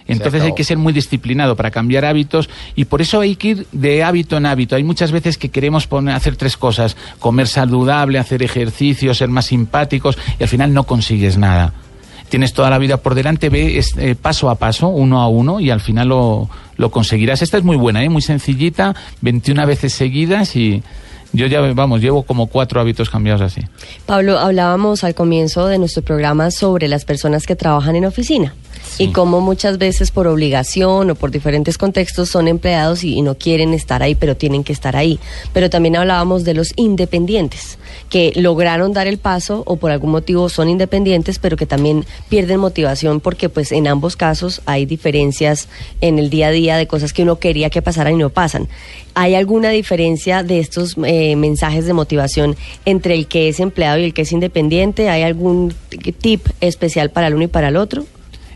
Entonces 0.09 0.43
hay 0.43 0.55
que 0.55 0.63
ser 0.63 0.79
muy 0.79 0.93
disciplinado 0.93 1.57
para 1.57 1.73
cambiar 1.73 2.05
hábitos 2.05 2.49
y 2.77 2.85
por 2.85 3.03
eso 3.03 3.21
hay 3.21 3.35
que 3.35 3.49
ir 3.49 3.67
de 3.73 4.05
hábito 4.05 4.37
en 4.37 4.47
hábito. 4.47 4.77
Hay 4.77 4.85
muchas 4.85 5.11
veces 5.11 5.37
que 5.37 5.49
queremos 5.49 5.89
poner, 5.89 6.15
hacer 6.15 6.37
tres 6.37 6.57
cosas, 6.57 6.97
comer 7.19 7.49
saludable, 7.49 8.21
hacer 8.21 8.45
ejercicio, 8.45 9.13
ser 9.15 9.29
más 9.29 9.47
simpáticos 9.47 10.17
y 10.39 10.45
al 10.45 10.49
final 10.49 10.73
no 10.73 10.85
consigues 10.85 11.37
nada. 11.39 11.73
Tienes 12.29 12.53
toda 12.53 12.71
la 12.71 12.79
vida 12.79 12.97
por 12.97 13.15
delante, 13.15 13.49
ve 13.49 13.79
es, 13.79 13.97
eh, 13.97 14.17
paso 14.21 14.51
a 14.51 14.57
paso, 14.57 14.89
uno 14.89 15.21
a 15.21 15.29
uno 15.29 15.61
y 15.61 15.71
al 15.71 15.81
final 15.81 16.09
lo, 16.09 16.49
lo 16.77 16.91
conseguirás. 16.91 17.43
Esta 17.43 17.59
es 17.59 17.65
muy 17.65 17.77
buena, 17.77 18.03
¿eh? 18.03 18.09
muy 18.09 18.23
sencillita, 18.23 18.95
21 19.21 19.67
veces 19.67 19.93
seguidas 19.93 20.57
y 20.57 20.83
yo 21.33 21.47
ya, 21.47 21.61
vamos, 21.61 22.01
llevo 22.01 22.23
como 22.23 22.47
cuatro 22.47 22.81
hábitos 22.81 23.11
cambiados 23.11 23.43
así. 23.43 23.61
Pablo, 24.07 24.39
hablábamos 24.39 25.05
al 25.05 25.15
comienzo 25.15 25.67
de 25.67 25.79
nuestro 25.79 26.03
programa 26.03 26.51
sobre 26.51 26.89
las 26.89 27.05
personas 27.05 27.47
que 27.47 27.57
trabajan 27.57 27.97
en 27.97 28.07
oficina. 28.07 28.55
Y 28.99 29.09
cómo 29.09 29.41
muchas 29.41 29.79
veces 29.79 30.11
por 30.11 30.27
obligación 30.27 31.11
o 31.11 31.15
por 31.15 31.31
diferentes 31.31 31.79
contextos 31.79 32.29
son 32.29 32.49
empleados 32.49 33.05
y, 33.05 33.15
y 33.15 33.23
no 33.23 33.37
quieren 33.37 33.75
estar 33.75 34.03
ahí, 34.03 34.15
pero 34.15 34.37
tienen 34.37 34.65
que 34.65 34.73
estar 34.73 34.97
ahí. 34.97 35.19
Pero 35.53 35.71
también 35.71 35.97
hablábamos 35.97 36.45
de 36.45 36.55
los 36.55 36.73
independientes, 36.77 37.79
que 38.11 38.33
lograron 38.37 38.93
dar 38.93 39.07
el 39.07 39.19
paso 39.19 39.63
o 39.67 39.77
por 39.77 39.91
algún 39.91 40.11
motivo 40.11 40.49
son 40.49 40.69
independientes, 40.69 41.39
pero 41.39 41.57
que 41.57 41.67
también 41.67 42.05
pierden 42.29 42.61
motivación 42.61 43.21
porque 43.21 43.49
pues 43.49 43.73
en 43.73 43.87
ambos 43.89 44.17
casos 44.17 44.63
hay 44.67 44.87
diferencias 44.87 45.69
en 46.01 46.19
el 46.19 46.31
día 46.31 46.49
a 46.49 46.51
día 46.51 46.77
de 46.77 46.87
cosas 46.87 47.13
que 47.13 47.23
uno 47.23 47.39
quería 47.39 47.71
que 47.71 47.83
pasaran 47.83 48.15
y 48.15 48.17
no 48.17 48.31
pasan. 48.31 48.69
¿Hay 49.15 49.35
alguna 49.35 49.71
diferencia 49.71 50.43
de 50.43 50.61
estos 50.61 50.97
eh, 51.05 51.37
mensajes 51.37 51.87
de 51.87 51.93
motivación 51.93 52.57
entre 52.85 53.15
el 53.15 53.27
que 53.27 53.49
es 53.49 53.61
empleado 53.61 53.99
y 53.99 54.05
el 54.05 54.15
que 54.15 54.23
es 54.23 54.33
independiente? 54.33 55.09
¿Hay 55.09 55.23
algún 55.23 55.75
tip 56.21 56.47
especial 56.61 57.11
para 57.11 57.29
el 57.29 57.35
uno 57.35 57.45
y 57.45 57.49
para 57.49 57.69
el 57.69 57.77
otro? 57.77 58.05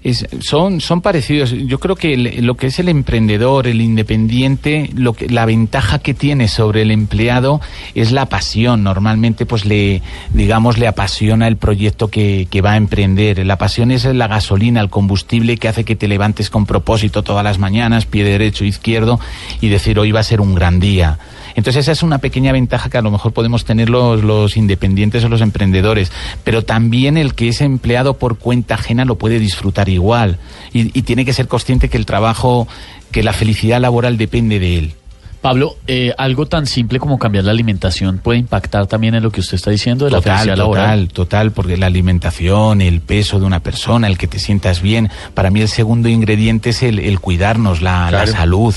Es- 0.02 0.26
son, 0.40 0.80
son 0.80 1.02
parecidos. 1.02 1.50
Yo 1.50 1.78
creo 1.78 1.94
que 1.94 2.16
lo 2.16 2.54
que 2.56 2.68
es 2.68 2.78
el 2.78 2.88
emprendedor, 2.88 3.66
el 3.66 3.82
independiente, 3.82 4.88
lo 4.94 5.12
que, 5.12 5.28
la 5.28 5.44
ventaja 5.44 5.98
que 5.98 6.14
tiene 6.14 6.48
sobre 6.48 6.82
el 6.82 6.90
empleado 6.90 7.60
es 7.94 8.10
la 8.10 8.26
pasión. 8.26 8.82
Normalmente, 8.82 9.44
pues 9.44 9.64
le, 9.66 10.00
digamos, 10.32 10.78
le 10.78 10.86
apasiona 10.86 11.46
el 11.48 11.56
proyecto 11.56 12.08
que, 12.08 12.48
que 12.50 12.62
va 12.62 12.72
a 12.72 12.76
emprender. 12.76 13.44
La 13.46 13.58
pasión 13.58 13.90
es 13.90 14.04
la 14.06 14.26
gasolina, 14.26 14.80
el 14.80 14.88
combustible 14.88 15.58
que 15.58 15.68
hace 15.68 15.84
que 15.84 15.96
te 15.96 16.08
levantes 16.08 16.48
con 16.48 16.64
propósito 16.64 17.22
todas 17.22 17.44
las 17.44 17.58
mañanas, 17.58 18.06
pie 18.06 18.24
derecho, 18.24 18.64
izquierdo, 18.64 19.20
y 19.60 19.68
decir 19.68 19.98
hoy 19.98 20.12
va 20.12 20.20
a 20.20 20.24
ser 20.24 20.40
un 20.40 20.54
gran 20.54 20.80
día. 20.80 21.18
Entonces 21.54 21.82
esa 21.82 21.92
es 21.92 22.02
una 22.02 22.18
pequeña 22.18 22.52
ventaja 22.52 22.90
que 22.90 22.98
a 22.98 23.02
lo 23.02 23.10
mejor 23.10 23.32
podemos 23.32 23.64
tener 23.64 23.90
los, 23.90 24.22
los 24.22 24.56
independientes 24.56 25.24
o 25.24 25.28
los 25.28 25.40
emprendedores, 25.40 26.12
pero 26.44 26.64
también 26.64 27.16
el 27.16 27.34
que 27.34 27.48
es 27.48 27.60
empleado 27.60 28.14
por 28.14 28.38
cuenta 28.38 28.74
ajena 28.74 29.04
lo 29.04 29.16
puede 29.16 29.38
disfrutar 29.38 29.88
igual 29.88 30.38
y, 30.72 30.96
y 30.98 31.02
tiene 31.02 31.24
que 31.24 31.32
ser 31.32 31.48
consciente 31.48 31.88
que 31.88 31.96
el 31.96 32.06
trabajo, 32.06 32.68
que 33.10 33.22
la 33.22 33.32
felicidad 33.32 33.80
laboral 33.80 34.16
depende 34.16 34.58
de 34.58 34.78
él. 34.78 34.94
Pablo, 35.40 35.76
eh, 35.86 36.12
algo 36.18 36.44
tan 36.44 36.66
simple 36.66 36.98
como 36.98 37.18
cambiar 37.18 37.44
la 37.44 37.52
alimentación 37.52 38.18
puede 38.18 38.38
impactar 38.38 38.86
también 38.86 39.14
en 39.14 39.22
lo 39.22 39.30
que 39.30 39.40
usted 39.40 39.54
está 39.54 39.70
diciendo 39.70 40.04
de 40.04 40.10
la 40.10 40.18
Total, 40.18 40.34
felicidad 40.36 40.56
laboral. 40.58 41.08
total, 41.08 41.14
total, 41.14 41.52
porque 41.52 41.78
la 41.78 41.86
alimentación, 41.86 42.82
el 42.82 43.00
peso 43.00 43.40
de 43.40 43.46
una 43.46 43.60
persona, 43.60 44.06
el 44.06 44.18
que 44.18 44.26
te 44.26 44.38
sientas 44.38 44.82
bien, 44.82 45.08
para 45.32 45.50
mí 45.50 45.62
el 45.62 45.68
segundo 45.68 46.10
ingrediente 46.10 46.70
es 46.70 46.82
el, 46.82 46.98
el 46.98 47.20
cuidarnos, 47.20 47.80
la, 47.80 48.10
la 48.10 48.26
salud. 48.26 48.74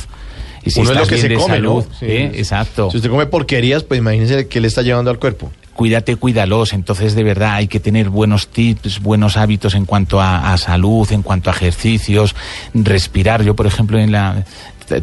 Y 0.65 0.69
si 0.71 0.79
Uno 0.81 0.91
es 0.91 0.97
lo 0.97 1.07
que 1.07 1.17
se 1.17 1.33
come, 1.33 1.47
salud, 1.55 1.83
¿no? 1.89 1.95
Sí, 1.99 2.05
¿eh? 2.05 2.29
sí. 2.33 2.39
exacto. 2.39 2.89
Si 2.91 2.97
usted 2.97 3.09
come 3.09 3.25
porquerías, 3.25 3.83
pues 3.83 3.97
imagínese 3.99 4.47
qué 4.47 4.59
le 4.61 4.67
está 4.67 4.81
llevando 4.81 5.11
al 5.11 5.19
cuerpo. 5.19 5.51
cuídate, 5.75 6.15
cuídalos. 6.15 6.71
Entonces, 6.73 7.15
de 7.15 7.23
verdad, 7.23 7.55
hay 7.55 7.67
que 7.67 7.79
tener 7.79 8.09
buenos 8.09 8.47
tips, 8.47 9.01
buenos 9.01 9.37
hábitos 9.37 9.73
en 9.75 9.85
cuanto 9.85 10.21
a, 10.21 10.53
a 10.53 10.57
salud, 10.57 11.11
en 11.11 11.21
cuanto 11.23 11.49
a 11.49 11.53
ejercicios, 11.53 12.35
respirar. 12.73 13.43
Yo, 13.43 13.55
por 13.55 13.65
ejemplo, 13.67 13.97
en 13.99 14.11
la 14.11 14.45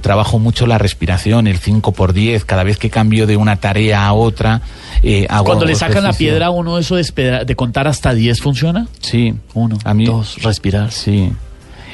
trabajo 0.02 0.38
mucho 0.38 0.66
la 0.66 0.76
respiración, 0.78 1.46
el 1.46 1.58
5 1.58 1.92
por 1.92 2.12
10 2.12 2.44
cada 2.44 2.62
vez 2.62 2.76
que 2.76 2.90
cambio 2.90 3.26
de 3.26 3.36
una 3.36 3.56
tarea 3.56 4.06
a 4.06 4.12
otra. 4.12 4.60
eh, 5.02 5.26
hago 5.28 5.46
Cuando 5.46 5.64
le 5.64 5.74
sacan 5.74 6.04
la 6.04 6.12
piedra 6.12 6.46
a 6.46 6.50
uno 6.50 6.78
eso 6.78 6.96
de, 6.96 7.02
espera- 7.02 7.44
de 7.44 7.56
contar 7.56 7.88
hasta 7.88 8.12
10 8.14 8.40
funciona. 8.40 8.86
Sí. 9.00 9.34
Uno, 9.54 9.78
a 9.84 9.94
mí, 9.94 10.04
dos, 10.04 10.36
respirar. 10.42 10.92
Sí. 10.92 11.32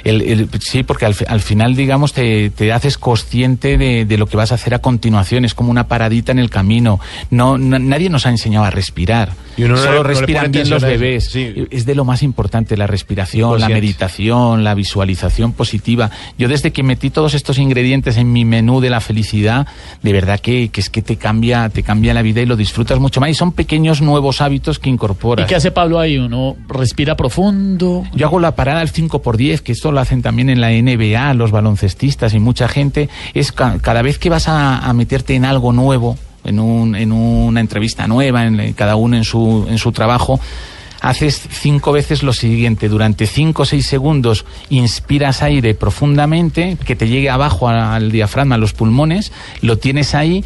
El- 0.06 0.22
el- 0.22 0.48
sí, 0.60 0.82
porque 0.82 1.04
al, 1.06 1.14
al 1.28 1.40
final, 1.40 1.74
digamos, 1.74 2.12
te, 2.12 2.50
te 2.50 2.72
haces 2.72 2.96
consciente 2.98 3.76
de, 3.76 4.04
de 4.04 4.16
lo 4.18 4.26
que 4.26 4.36
vas 4.36 4.52
a 4.52 4.54
hacer 4.54 4.74
a 4.74 4.78
continuación. 4.78 5.44
Es 5.44 5.54
como 5.54 5.70
una 5.70 5.88
paradita 5.88 6.32
en 6.32 6.38
el 6.38 6.50
camino. 6.50 7.00
No, 7.30 7.58
no- 7.58 7.78
nadie 7.78 8.08
nos 8.10 8.24
ha 8.26 8.30
enseñado 8.30 8.64
a 8.64 8.70
respirar. 8.70 9.30
Y 9.56 9.64
uno 9.64 9.76
no 9.76 9.80
Solo 9.82 9.96
no 9.96 10.02
le 10.02 10.08
respiran 10.10 10.44
pone 10.44 10.52
bien 10.58 10.70
los 10.70 10.82
bebés. 10.82 11.30
Sí. 11.30 11.66
Es 11.70 11.86
de 11.86 11.94
lo 11.94 12.04
más 12.04 12.22
importante, 12.22 12.76
la 12.76 12.86
respiración, 12.86 13.58
la 13.58 13.68
meditación, 13.70 14.64
la 14.64 14.74
visualización 14.74 15.52
positiva. 15.54 16.10
Yo 16.38 16.46
desde 16.48 16.72
que 16.72 16.82
metí 16.82 17.08
todos 17.10 17.32
estos 17.34 17.58
ingredientes 17.58 18.18
en 18.18 18.32
mi 18.32 18.44
menú 18.44 18.80
de 18.80 18.90
la 18.90 19.00
felicidad, 19.00 19.66
de 20.02 20.12
verdad 20.12 20.40
que, 20.40 20.68
que 20.68 20.80
es 20.82 20.90
que 20.90 21.00
te 21.02 21.16
cambia, 21.16 21.68
te 21.70 21.82
cambia 21.82 22.12
la 22.12 22.20
vida 22.22 22.42
y 22.42 22.46
lo 22.46 22.56
disfrutas 22.56 22.98
mucho 22.98 23.20
más. 23.20 23.30
Y 23.30 23.34
son 23.34 23.52
pequeños 23.52 24.02
nuevos 24.02 24.40
hábitos 24.42 24.78
que 24.78 24.90
¿Y 24.90 24.92
incorporas. 24.92 25.46
qué 25.48 25.54
hace 25.54 25.70
Pablo 25.70 25.98
ahí? 25.98 26.18
Uno 26.18 26.54
respira 26.68 27.16
profundo. 27.16 28.04
Yo 28.14 28.26
hago 28.26 28.38
la 28.40 28.54
parada 28.54 28.80
al 28.82 28.90
5 28.90 29.22
por 29.22 29.36
10 29.38 29.62
que 29.62 29.72
esto 29.72 29.90
lo 29.96 30.00
hacen 30.02 30.22
también 30.22 30.48
en 30.50 30.60
la 30.60 30.70
NBA, 30.70 31.34
los 31.34 31.50
baloncestistas 31.50 32.32
y 32.34 32.38
mucha 32.38 32.68
gente. 32.68 33.08
Es 33.34 33.50
ca- 33.50 33.78
cada 33.80 34.02
vez 34.02 34.18
que 34.18 34.30
vas 34.30 34.46
a, 34.46 34.92
meterte 34.92 35.34
en 35.34 35.44
algo 35.44 35.72
nuevo, 35.72 36.16
en, 36.44 36.60
un, 36.60 36.94
en 36.94 37.10
una 37.10 37.58
entrevista 37.60 38.06
nueva, 38.06 38.44
en, 38.46 38.72
cada 38.74 38.94
uno 38.94 39.16
en 39.16 39.24
su, 39.24 39.66
en 39.68 39.78
su 39.78 39.90
trabajo, 39.90 40.38
haces 41.00 41.42
cinco 41.50 41.92
veces 41.92 42.22
lo 42.22 42.32
siguiente. 42.32 42.88
Durante 42.88 43.26
cinco 43.26 43.62
o 43.62 43.64
seis 43.64 43.86
segundos 43.86 44.44
inspiras 44.70 45.42
aire 45.42 45.74
profundamente, 45.74 46.76
que 46.84 46.94
te 46.94 47.08
llegue 47.08 47.30
abajo 47.30 47.68
al 47.68 48.12
diafragma, 48.12 48.54
a 48.54 48.58
los 48.58 48.72
pulmones, 48.74 49.32
lo 49.62 49.78
tienes 49.78 50.14
ahí, 50.14 50.44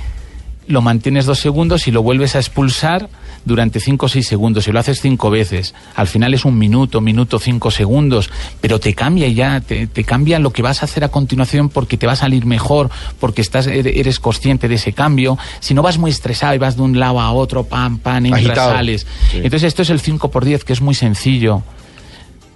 lo 0.67 0.81
mantienes 0.83 1.27
dos 1.27 1.39
segundos 1.41 1.89
y 1.89 1.91
lo 1.91 2.03
vuelves 2.03 2.37
a 2.37 2.39
expulsar 2.39 3.09
durante 3.45 3.81
cinco 3.81 4.07
o 4.07 4.09
seis 4.09 4.27
segundos 4.27 4.69
y 4.69 4.73
lo 4.73 4.79
haces 4.81 5.01
cinco 5.01 5.31
veces. 5.31 5.75
Al 5.95 6.07
final 6.07 6.35
es 6.35 6.45
un 6.45 6.59
minuto, 6.59 7.01
minuto, 7.01 7.39
cinco 7.39 7.71
segundos, 7.71 8.31
pero 8.61 8.79
te 8.81 8.95
cambia 8.95 9.29
ya, 9.29 9.61
te, 9.61 9.87
te 9.87 10.05
cambia 10.05 10.39
lo 10.39 10.53
que 10.53 10.63
vas 10.63 10.83
a 10.83 10.85
hacer 10.85 11.05
a 11.05 11.09
continuación 11.09 11.69
porque 11.69 11.97
te 11.97 12.07
va 12.07 12.13
a 12.13 12.17
salir 12.17 12.45
mejor, 12.47 12.91
porque 13.19 13.41
estás, 13.41 13.67
ere- 13.67 13.99
eres 13.99 14.21
consciente 14.21 14.69
de 14.69 14.75
ese 14.77 14.93
cambio. 14.93 15.39
Si 15.61 15.75
no 15.75 15.83
vas 15.83 15.99
muy 15.99 16.11
estresado 16.11 16.55
y 16.55 16.59
vas 16.59 16.77
de 16.77 16.83
un 16.83 16.99
lado 16.99 17.21
a 17.21 17.33
otro, 17.33 17.65
pam, 17.65 17.99
pam, 17.99 18.27
entras, 18.27 18.45
Agitado. 18.45 18.73
sales. 18.73 19.07
Sí. 19.31 19.37
Entonces 19.39 19.65
esto 19.65 19.83
es 19.83 19.91
el 19.91 20.01
5 20.01 20.31
por 20.31 20.45
10 20.45 20.65
que 20.65 20.73
es 20.73 20.81
muy 20.81 20.95
sencillo. 20.95 21.63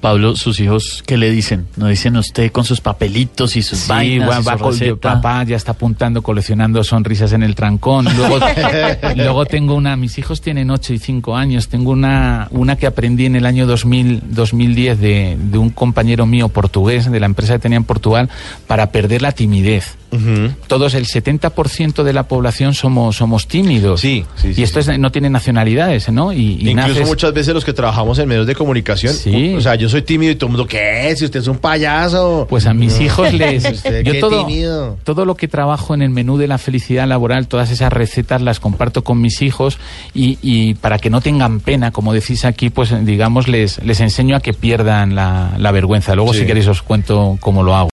Pablo, 0.04 0.36
sus 0.36 0.60
hijos, 0.60 1.02
¿qué 1.06 1.16
le 1.16 1.30
dicen? 1.30 1.66
¿No 1.76 1.86
dicen 1.86 2.14
usted 2.18 2.52
con 2.52 2.64
sus 2.64 2.82
papelitos 2.82 3.56
y 3.56 3.62
sus 3.62 3.78
Sí, 3.78 3.88
vainas 3.88 4.28
va- 4.28 4.40
y 4.40 4.44
va 4.44 4.52
su 4.52 4.58
con- 4.90 4.98
papá 4.98 5.44
ya 5.44 5.56
está 5.56 5.72
apuntando, 5.72 6.20
coleccionando 6.20 6.84
sonrisas 6.84 7.32
en 7.32 7.42
el 7.42 7.54
trancón. 7.54 8.04
Luego, 8.14 8.38
luego 9.16 9.46
tengo 9.46 9.74
una, 9.74 9.96
mis 9.96 10.18
hijos 10.18 10.42
tienen 10.42 10.70
8 10.70 10.92
y 10.92 10.98
5 10.98 11.34
años, 11.34 11.68
tengo 11.68 11.90
una, 11.92 12.48
una 12.50 12.76
que 12.76 12.86
aprendí 12.86 13.24
en 13.24 13.34
el 13.36 13.46
año 13.46 13.66
2000, 13.66 14.24
2010 14.28 15.00
de, 15.00 15.38
de 15.40 15.56
un 15.56 15.70
compañero 15.70 16.26
mío 16.26 16.50
portugués, 16.50 17.10
de 17.10 17.18
la 17.20 17.24
empresa 17.24 17.54
que 17.54 17.60
tenía 17.60 17.78
en 17.78 17.84
Portugal, 17.84 18.28
para 18.66 18.90
perder 18.90 19.22
la 19.22 19.32
timidez. 19.32 19.96
Todos, 20.66 20.94
el 20.94 21.06
70% 21.06 22.02
de 22.02 22.12
la 22.12 22.24
población 22.24 22.74
somos, 22.74 23.16
somos 23.16 23.46
tímidos. 23.48 24.00
Sí, 24.00 24.24
sí, 24.36 24.54
sí, 24.54 24.60
Y 24.60 24.64
esto 24.64 24.82
sí. 24.82 24.90
es- 24.92 24.98
no 24.98 25.10
tiene 25.12 25.30
nacionalidades, 25.30 26.08
¿no? 26.10 26.32
Y, 26.32 26.36
y 26.60 26.70
Incluso 26.70 26.88
naces- 27.00 27.06
muchas 27.06 27.32
veces 27.34 27.54
los 27.54 27.64
que 27.64 27.72
trabajamos 27.72 28.18
en 28.18 28.28
medios 28.28 28.46
de 28.46 28.54
comunicación, 28.54 29.12
Sí. 29.14 29.54
o 29.56 29.60
sea, 29.60 29.74
yo 29.74 29.88
soy 29.88 30.02
tímido 30.02 30.32
y 30.32 30.36
todo 30.36 30.46
el 30.48 30.52
mundo, 30.56 30.66
¿qué? 30.66 31.14
Si 31.16 31.24
usted 31.24 31.40
es 31.40 31.48
un 31.48 31.58
payaso. 31.58 32.46
Pues 32.48 32.66
a 32.66 32.74
mis 32.74 32.96
No. 32.98 33.04
hijos 33.04 33.32
les... 33.32 33.64
Usted, 33.74 34.02
yo 34.04 34.18
todo, 34.20 34.46
tímido. 34.46 34.98
todo 35.04 35.24
lo 35.24 35.34
que 35.36 35.48
trabajo 35.48 35.94
en 35.94 36.02
el 36.02 36.10
menú 36.10 36.36
de 36.38 36.46
la 36.48 36.58
felicidad 36.58 37.06
laboral, 37.08 37.48
todas 37.48 37.70
esas 37.70 37.92
recetas 37.92 38.42
las 38.42 38.60
comparto 38.60 39.04
con 39.04 39.20
mis 39.20 39.42
hijos 39.42 39.78
y, 40.14 40.38
y 40.42 40.74
para 40.74 40.98
que 40.98 41.10
no 41.10 41.20
tengan 41.20 41.60
pena, 41.60 41.90
como 41.90 42.12
decís 42.12 42.44
aquí, 42.44 42.70
pues 42.70 42.92
digamos, 43.04 43.48
les, 43.48 43.82
les 43.84 44.00
enseño 44.00 44.36
a 44.36 44.40
que 44.40 44.52
pierdan 44.52 45.14
la, 45.14 45.52
la 45.58 45.70
vergüenza. 45.72 46.14
Luego 46.14 46.32
Sí. 46.34 46.40
si 46.40 46.46
queréis 46.46 46.66
os 46.68 46.82
cuento 46.82 47.36
cómo 47.40 47.62
lo 47.62 47.74
hago. 47.76 47.90